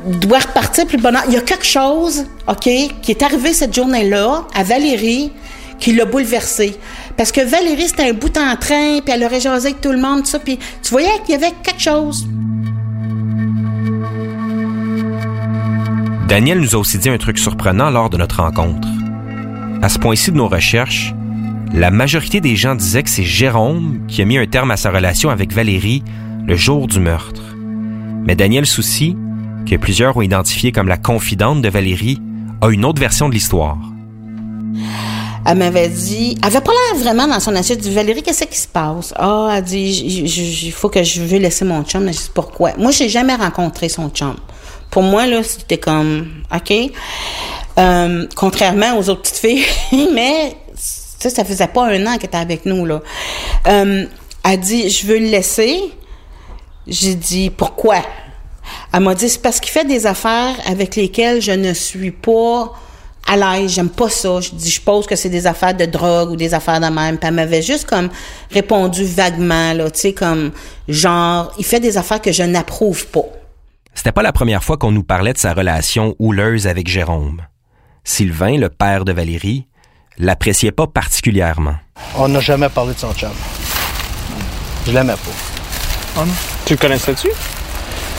doit 0.07 0.39
repartir 0.39 0.87
plus 0.87 0.97
bonheur. 0.97 1.23
Il 1.29 1.35
y 1.35 1.37
a 1.37 1.43
quelque 1.43 1.67
chose, 1.67 2.25
OK, 2.49 2.63
qui 2.63 3.11
est 3.11 3.23
arrivé 3.23 3.53
cette 3.53 3.75
journée-là 3.75 4.47
à 4.55 4.63
Valérie 4.63 5.33
qui 5.79 5.93
l'a 5.93 6.07
bouleversée. 6.07 6.79
Parce 7.15 7.31
que 7.31 7.43
Valérie, 7.43 7.89
c'était 7.89 8.09
un 8.09 8.15
bout 8.15 8.35
en 8.39 8.57
train, 8.57 9.01
puis 9.05 9.15
elle 9.15 9.23
aurait 9.23 9.41
jasé 9.41 9.69
avec 9.69 9.83
tout 9.83 9.93
le 9.93 10.01
monde, 10.01 10.27
ça, 10.27 10.39
puis 10.39 10.59
tu 10.83 10.91
voyais 10.93 11.21
qu'il 11.27 11.35
y 11.35 11.35
avait 11.35 11.53
quelque 11.63 11.83
chose. 11.83 12.27
Daniel 16.27 16.61
nous 16.61 16.75
a 16.75 16.79
aussi 16.79 16.97
dit 16.97 17.11
un 17.11 17.19
truc 17.19 17.39
surprenant 17.39 17.91
lors 17.91 18.09
de 18.09 18.17
notre 18.17 18.43
rencontre. 18.43 18.89
À 19.83 19.91
ce 19.91 19.99
point-ci 19.99 20.33
de 20.33 20.39
nos 20.39 20.49
recherches, 20.49 21.13
la 21.73 21.91
majorité 21.91 22.41
des 22.41 22.57
gens 22.57 22.75
disaient 22.75 23.03
que 23.03 23.11
c'est 23.11 23.25
Jérôme 23.25 24.01
qui 24.09 24.23
a 24.23 24.25
mis 24.25 24.39
un 24.39 24.47
terme 24.47 24.71
à 24.71 24.77
sa 24.77 24.91
relation 24.91 25.31
avec 25.31 25.53
Valérie 25.53 26.03
le 26.47 26.57
jour 26.57 26.87
du 26.87 27.01
meurtre. 27.01 27.43
Mais 28.27 28.35
Daniel 28.35 28.67
Soucy, 28.67 29.17
que 29.67 29.77
plusieurs 29.77 30.17
ont 30.17 30.23
identifié 30.23 30.73
comme 30.73 30.89
la 30.89 30.97
confidente 30.97 31.63
de 31.63 31.69
Valérie, 31.69 32.21
a 32.61 32.69
une 32.69 32.85
autre 32.85 33.01
version 33.01 33.29
de 33.29 33.35
l'histoire. 33.35 33.79
Elle 35.47 35.59
m'avait 35.59 35.89
dit, 35.89 36.37
elle 36.43 36.49
avait 36.49 36.61
pas 36.61 36.73
l'air 36.73 37.01
vraiment 37.01 37.27
dans 37.27 37.41
son 37.41 37.55
assiette. 37.57 37.81
Dit, 37.81 37.95
Valérie, 37.95 38.23
qu'est-ce 38.23 38.45
qui 38.45 38.59
se 38.59 38.69
passe? 38.69 39.15
Ah, 39.17 39.55
elle 39.57 39.65
dit, 39.65 40.27
il 40.67 40.73
faut 40.73 40.89
que 40.89 41.03
je 41.03 41.23
veux 41.23 41.39
laisser 41.39 41.65
mon 41.65 41.83
chum. 41.83 42.07
Je 42.07 42.13
dis, 42.13 42.31
pourquoi? 42.35 42.73
Moi, 42.79 42.91
j'ai 42.91 43.09
jamais 43.09 43.35
rencontré 43.35 43.89
son 43.89 44.11
chum. 44.11 44.37
Pour 44.91 45.03
moi, 45.03 45.27
là, 45.27 45.43
c'était 45.43 45.79
comme, 45.79 46.29
OK. 46.55 46.73
Euh, 47.79 48.27
contrairement 48.37 48.99
aux 48.99 49.09
autres 49.09 49.23
petites 49.23 49.37
filles, 49.37 50.09
mais, 50.13 50.57
sais, 51.29 51.31
ça 51.31 51.45
faisait 51.45 51.67
pas 51.67 51.87
un 51.87 52.07
an 52.07 52.17
qu'elle 52.17 52.27
était 52.27 52.37
avec 52.37 52.67
nous, 52.67 52.87
là. 52.87 53.03
Euh, 53.67 54.07
elle 54.45 54.61
dit, 54.61 54.89
je 54.89 55.07
veux 55.07 55.19
le 55.19 55.27
laisser. 55.27 55.93
J'ai 56.87 57.15
dit, 57.15 57.51
pourquoi? 57.51 58.03
Elle 58.93 59.01
m'a 59.01 59.15
dit, 59.15 59.29
c'est 59.29 59.43
parce 59.43 59.61
qu'il 59.61 59.71
fait 59.71 59.85
des 59.85 60.07
affaires 60.07 60.57
avec 60.67 60.97
lesquelles 60.97 61.41
je 61.41 61.53
ne 61.53 61.73
suis 61.73 62.11
pas 62.11 62.73
à 63.27 63.37
l'aise, 63.37 63.73
j'aime 63.73 63.91
pas 63.91 64.09
ça. 64.09 64.41
Je 64.41 64.51
dis, 64.51 64.71
je 64.71 64.81
pose 64.81 65.07
que 65.07 65.15
c'est 65.15 65.29
des 65.29 65.47
affaires 65.47 65.75
de 65.75 65.85
drogue 65.85 66.31
ou 66.31 66.37
des 66.37 66.55
affaires 66.55 66.81
de 66.81 66.87
même. 66.87 67.19
Puis 67.19 67.29
elle 67.29 67.35
m'avait 67.35 67.63
juste 67.63 67.89
comme 67.89 68.09
répondu 68.51 69.05
vaguement, 69.05 69.73
là, 69.73 69.91
tu 69.91 70.01
sais, 70.01 70.13
comme 70.13 70.51
genre, 70.89 71.53
il 71.59 71.65
fait 71.65 71.81
des 71.81 71.97
affaires 71.97 72.21
que 72.21 72.33
je 72.33 72.43
n'approuve 72.43 73.07
pas. 73.09 73.27
C'était 73.95 74.13
pas 74.13 74.23
la 74.23 74.33
première 74.33 74.65
fois 74.65 74.77
qu'on 74.77 74.93
nous 74.93 75.03
parlait 75.03 75.33
de 75.33 75.39
sa 75.39 75.53
relation 75.53 76.15
houleuse 76.19 76.67
avec 76.67 76.89
Jérôme. 76.89 77.43
Sylvain, 78.05 78.57
le 78.57 78.69
père 78.69 79.05
de 79.05 79.13
Valérie, 79.13 79.67
l'appréciait 80.21 80.73
pas 80.73 80.87
particulièrement. 80.87 81.75
On 82.17 82.29
n'a 82.29 82.41
jamais 82.41 82.69
parlé 82.69 82.95
de 82.95 82.99
son 82.99 83.13
chum. 83.15 83.31
Je 84.87 84.93
l'aimais 84.93 85.15
pas. 85.15 86.19
Oh 86.21 86.25
non? 86.25 86.33
Tu 86.65 86.75
le 86.75 86.79
connaissais-tu? 86.79 87.29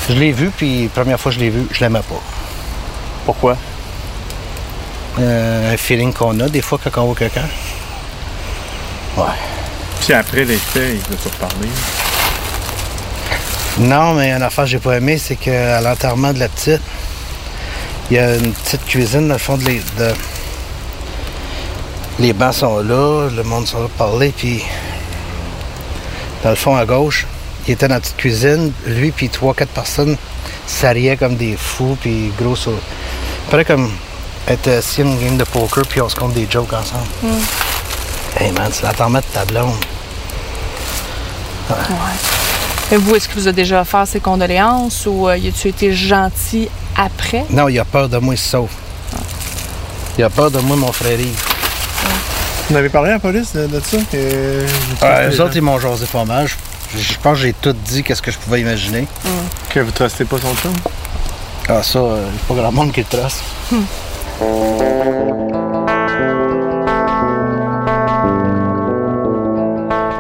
Je 0.09 0.13
l'ai 0.13 0.31
vu, 0.31 0.49
puis 0.49 0.83
la 0.83 0.89
première 0.89 1.19
fois 1.19 1.31
que 1.31 1.35
je 1.37 1.43
l'ai 1.43 1.49
vu, 1.49 1.65
je 1.71 1.79
l'aimais 1.79 1.99
pas. 1.99 2.21
Pourquoi? 3.25 3.55
Euh, 5.19 5.73
un 5.73 5.77
feeling 5.77 6.13
qu'on 6.13 6.39
a 6.39 6.49
des 6.49 6.61
fois 6.61 6.79
quand 6.83 7.01
on 7.01 7.05
voit 7.07 7.15
quelqu'un. 7.15 7.47
Ouais. 9.17 9.23
Puis 10.01 10.13
après 10.13 10.43
les 10.45 10.57
faits, 10.57 10.93
il 10.95 10.99
veut 11.11 11.17
pas 11.17 11.45
reparler. 11.45 11.69
Non, 13.79 14.13
mais 14.13 14.31
une 14.31 14.41
affaire 14.43 14.65
que 14.65 14.69
j'ai 14.71 14.79
pas 14.79 14.97
aimé, 14.97 15.17
c'est 15.17 15.35
qu'à 15.35 15.81
l'enterrement 15.81 16.33
de 16.33 16.39
la 16.39 16.49
petite, 16.49 16.81
il 18.09 18.15
y 18.17 18.19
a 18.19 18.35
une 18.35 18.51
petite 18.53 18.85
cuisine 18.85 19.27
dans 19.27 19.35
le 19.35 19.39
fond 19.39 19.57
de 19.57 19.63
les. 19.65 19.79
de- 19.97 20.13
Les 22.21 22.33
bancs 22.33 22.53
sont 22.53 22.77
là, 22.83 23.29
le 23.35 23.41
monde 23.41 23.65
là 23.65 23.79
pour 23.79 23.89
parler, 23.89 24.31
puis 24.37 24.61
dans 26.43 26.51
le 26.51 26.55
fond 26.55 26.75
à 26.75 26.85
gauche, 26.85 27.25
il 27.67 27.73
était 27.73 27.87
dans 27.87 27.95
la 27.95 27.99
petite 27.99 28.17
cuisine, 28.17 28.71
lui 28.85 29.09
puis 29.09 29.27
trois, 29.27 29.55
quatre 29.55 29.71
personnes 29.71 30.15
s'arriaient 30.67 31.17
comme 31.17 31.35
des 31.35 31.57
fous, 31.57 31.97
puis 31.99 32.31
gros 32.39 32.55
sur. 32.55 32.73
Pareil 33.49 33.65
comme 33.65 33.89
être 34.47 34.67
assis 34.67 35.01
à 35.01 35.05
une 35.05 35.19
game 35.19 35.35
de 35.35 35.43
poker, 35.45 35.83
puis 35.89 35.99
on 35.99 36.09
se 36.09 36.15
compte 36.15 36.33
des 36.33 36.45
jokes 36.47 36.71
ensemble. 36.71 37.07
Hey 38.39 38.51
man, 38.51 38.69
c'est 38.71 38.83
l'enterrement 38.83 39.17
de 39.17 39.23
ta 39.33 39.43
blonde. 39.43 39.73
Et 42.91 42.97
vous, 42.97 43.15
est-ce 43.15 43.29
qu'il 43.29 43.41
vous 43.41 43.47
a 43.47 43.51
déjà 43.51 43.81
offert 43.81 44.05
ses 44.05 44.19
condoléances 44.19 45.07
ou 45.07 45.27
euh, 45.27 45.37
y 45.37 45.47
a-tu 45.47 45.69
été 45.69 45.91
gentil 45.91 46.69
après? 46.95 47.45
Non, 47.49 47.67
il 47.67 47.79
a 47.79 47.85
peur 47.85 48.07
de 48.07 48.19
moi, 48.19 48.35
il 48.35 48.37
se 48.37 48.49
sauve. 48.49 48.69
Il 50.19 50.23
a 50.23 50.29
peur 50.29 50.51
de 50.51 50.59
moi, 50.59 50.77
mon 50.77 50.91
frère 50.91 51.19
Yves. 51.19 51.50
Vous 52.71 52.77
avez 52.77 52.87
parlé 52.87 53.09
à 53.09 53.13
la 53.15 53.19
police 53.19 53.51
de, 53.53 53.67
de 53.67 53.81
ça? 53.81 53.97
Que, 54.09 54.65
Ouais, 55.05 55.29
eux 55.29 55.41
autres, 55.41 55.57
ils 55.57 55.61
m'ont 55.61 55.77
jasé 55.77 56.05
pas 56.05 56.23
mal. 56.23 56.47
Je, 56.47 56.97
je 56.97 57.17
pense 57.19 57.37
que 57.37 57.43
j'ai 57.43 57.51
tout 57.53 57.73
dit, 57.73 58.01
qu'est-ce 58.01 58.21
que 58.21 58.31
je 58.31 58.37
pouvais 58.37 58.61
imaginer. 58.61 59.07
que 59.69 59.81
vous 59.81 59.91
trustez 59.91 60.23
pas 60.23 60.37
son 60.37 60.55
chum? 60.55 60.71
Ah, 61.67 61.83
ça, 61.83 61.99
euh, 61.99 62.23
il 62.25 62.31
n'y 62.31 62.39
a 62.39 62.47
pas 62.47 62.53
grand 62.69 62.71
monde 62.71 62.93
qui 62.93 63.01
le 63.01 63.07
trace. 63.07 63.43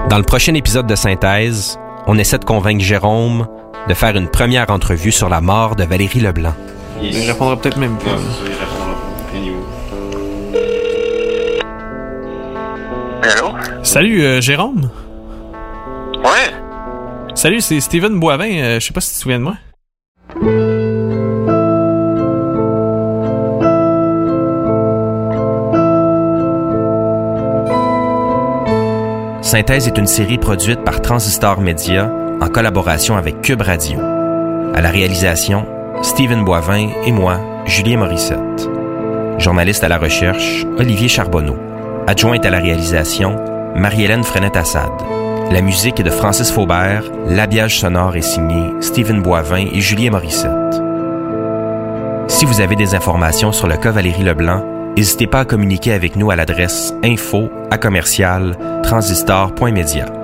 Dans 0.09 0.17
le 0.17 0.23
prochain 0.23 0.53
épisode 0.55 0.87
de 0.87 0.95
Synthèse, 0.95 1.79
on 2.05 2.17
essaie 2.17 2.37
de 2.37 2.43
convaincre 2.43 2.83
Jérôme 2.83 3.47
de 3.87 3.93
faire 3.93 4.15
une 4.17 4.27
première 4.27 4.69
entrevue 4.69 5.11
sur 5.11 5.29
la 5.29 5.39
mort 5.39 5.75
de 5.77 5.85
Valérie 5.85 6.19
Leblanc. 6.19 6.53
Il 7.01 7.29
répondra 7.29 7.55
peut-être 7.55 7.77
même 7.77 7.95
pas. 7.97 8.17
Allô? 13.21 13.53
Salut, 13.83 14.21
euh, 14.23 14.41
Jérôme. 14.41 14.89
Ouais? 16.23 16.53
Salut, 17.35 17.61
c'est 17.61 17.79
Steven 17.79 18.19
Boivin. 18.19 18.45
euh, 18.51 18.79
je 18.79 18.85
sais 18.87 18.93
pas 18.93 19.01
si 19.01 19.09
tu 19.11 19.15
te 19.15 19.21
souviens 19.21 19.39
de 19.39 19.43
moi. 19.43 19.55
Synthèse 29.41 29.87
est 29.87 29.97
une 29.97 30.07
série 30.07 30.37
produite 30.37 30.83
par 30.83 31.01
Transistor 31.01 31.59
Media 31.59 32.09
en 32.41 32.47
collaboration 32.47 33.17
avec 33.17 33.41
Cube 33.41 33.61
Radio. 33.61 33.99
À 34.73 34.81
la 34.81 34.89
réalisation, 34.89 35.65
Stephen 36.01 36.45
Boivin 36.45 36.89
et 37.05 37.11
moi, 37.11 37.39
Julien 37.65 37.97
Morissette. 37.97 38.69
Journaliste 39.37 39.83
à 39.83 39.89
la 39.89 39.97
recherche, 39.97 40.65
Olivier 40.77 41.07
Charbonneau. 41.07 41.57
Adjointe 42.07 42.45
à 42.45 42.49
la 42.49 42.59
réalisation, 42.59 43.35
Marie-Hélène 43.75 44.23
Frenette-Assad. 44.23 44.91
La 45.51 45.61
musique 45.61 45.99
est 45.99 46.03
de 46.03 46.09
Francis 46.09 46.51
Faubert, 46.51 47.03
l'habillage 47.27 47.79
sonore 47.79 48.15
est 48.15 48.21
signé 48.21 48.71
Stephen 48.79 49.21
Boivin 49.21 49.67
et 49.71 49.81
Julien 49.81 50.11
Morissette. 50.11 50.81
Si 52.27 52.45
vous 52.45 52.61
avez 52.61 52.75
des 52.75 52.95
informations 52.95 53.51
sur 53.51 53.67
le 53.67 53.77
cas 53.77 53.91
Valérie 53.91 54.23
Leblanc, 54.23 54.65
n'hésitez 54.97 55.27
pas 55.27 55.41
à 55.41 55.45
communiquer 55.45 55.93
avec 55.93 56.15
nous 56.15 56.31
à 56.31 56.35
l'adresse 56.35 56.93
info 57.03 57.49
à 57.69 57.77
commercial 57.77 58.57
transistor.media. 58.83 60.20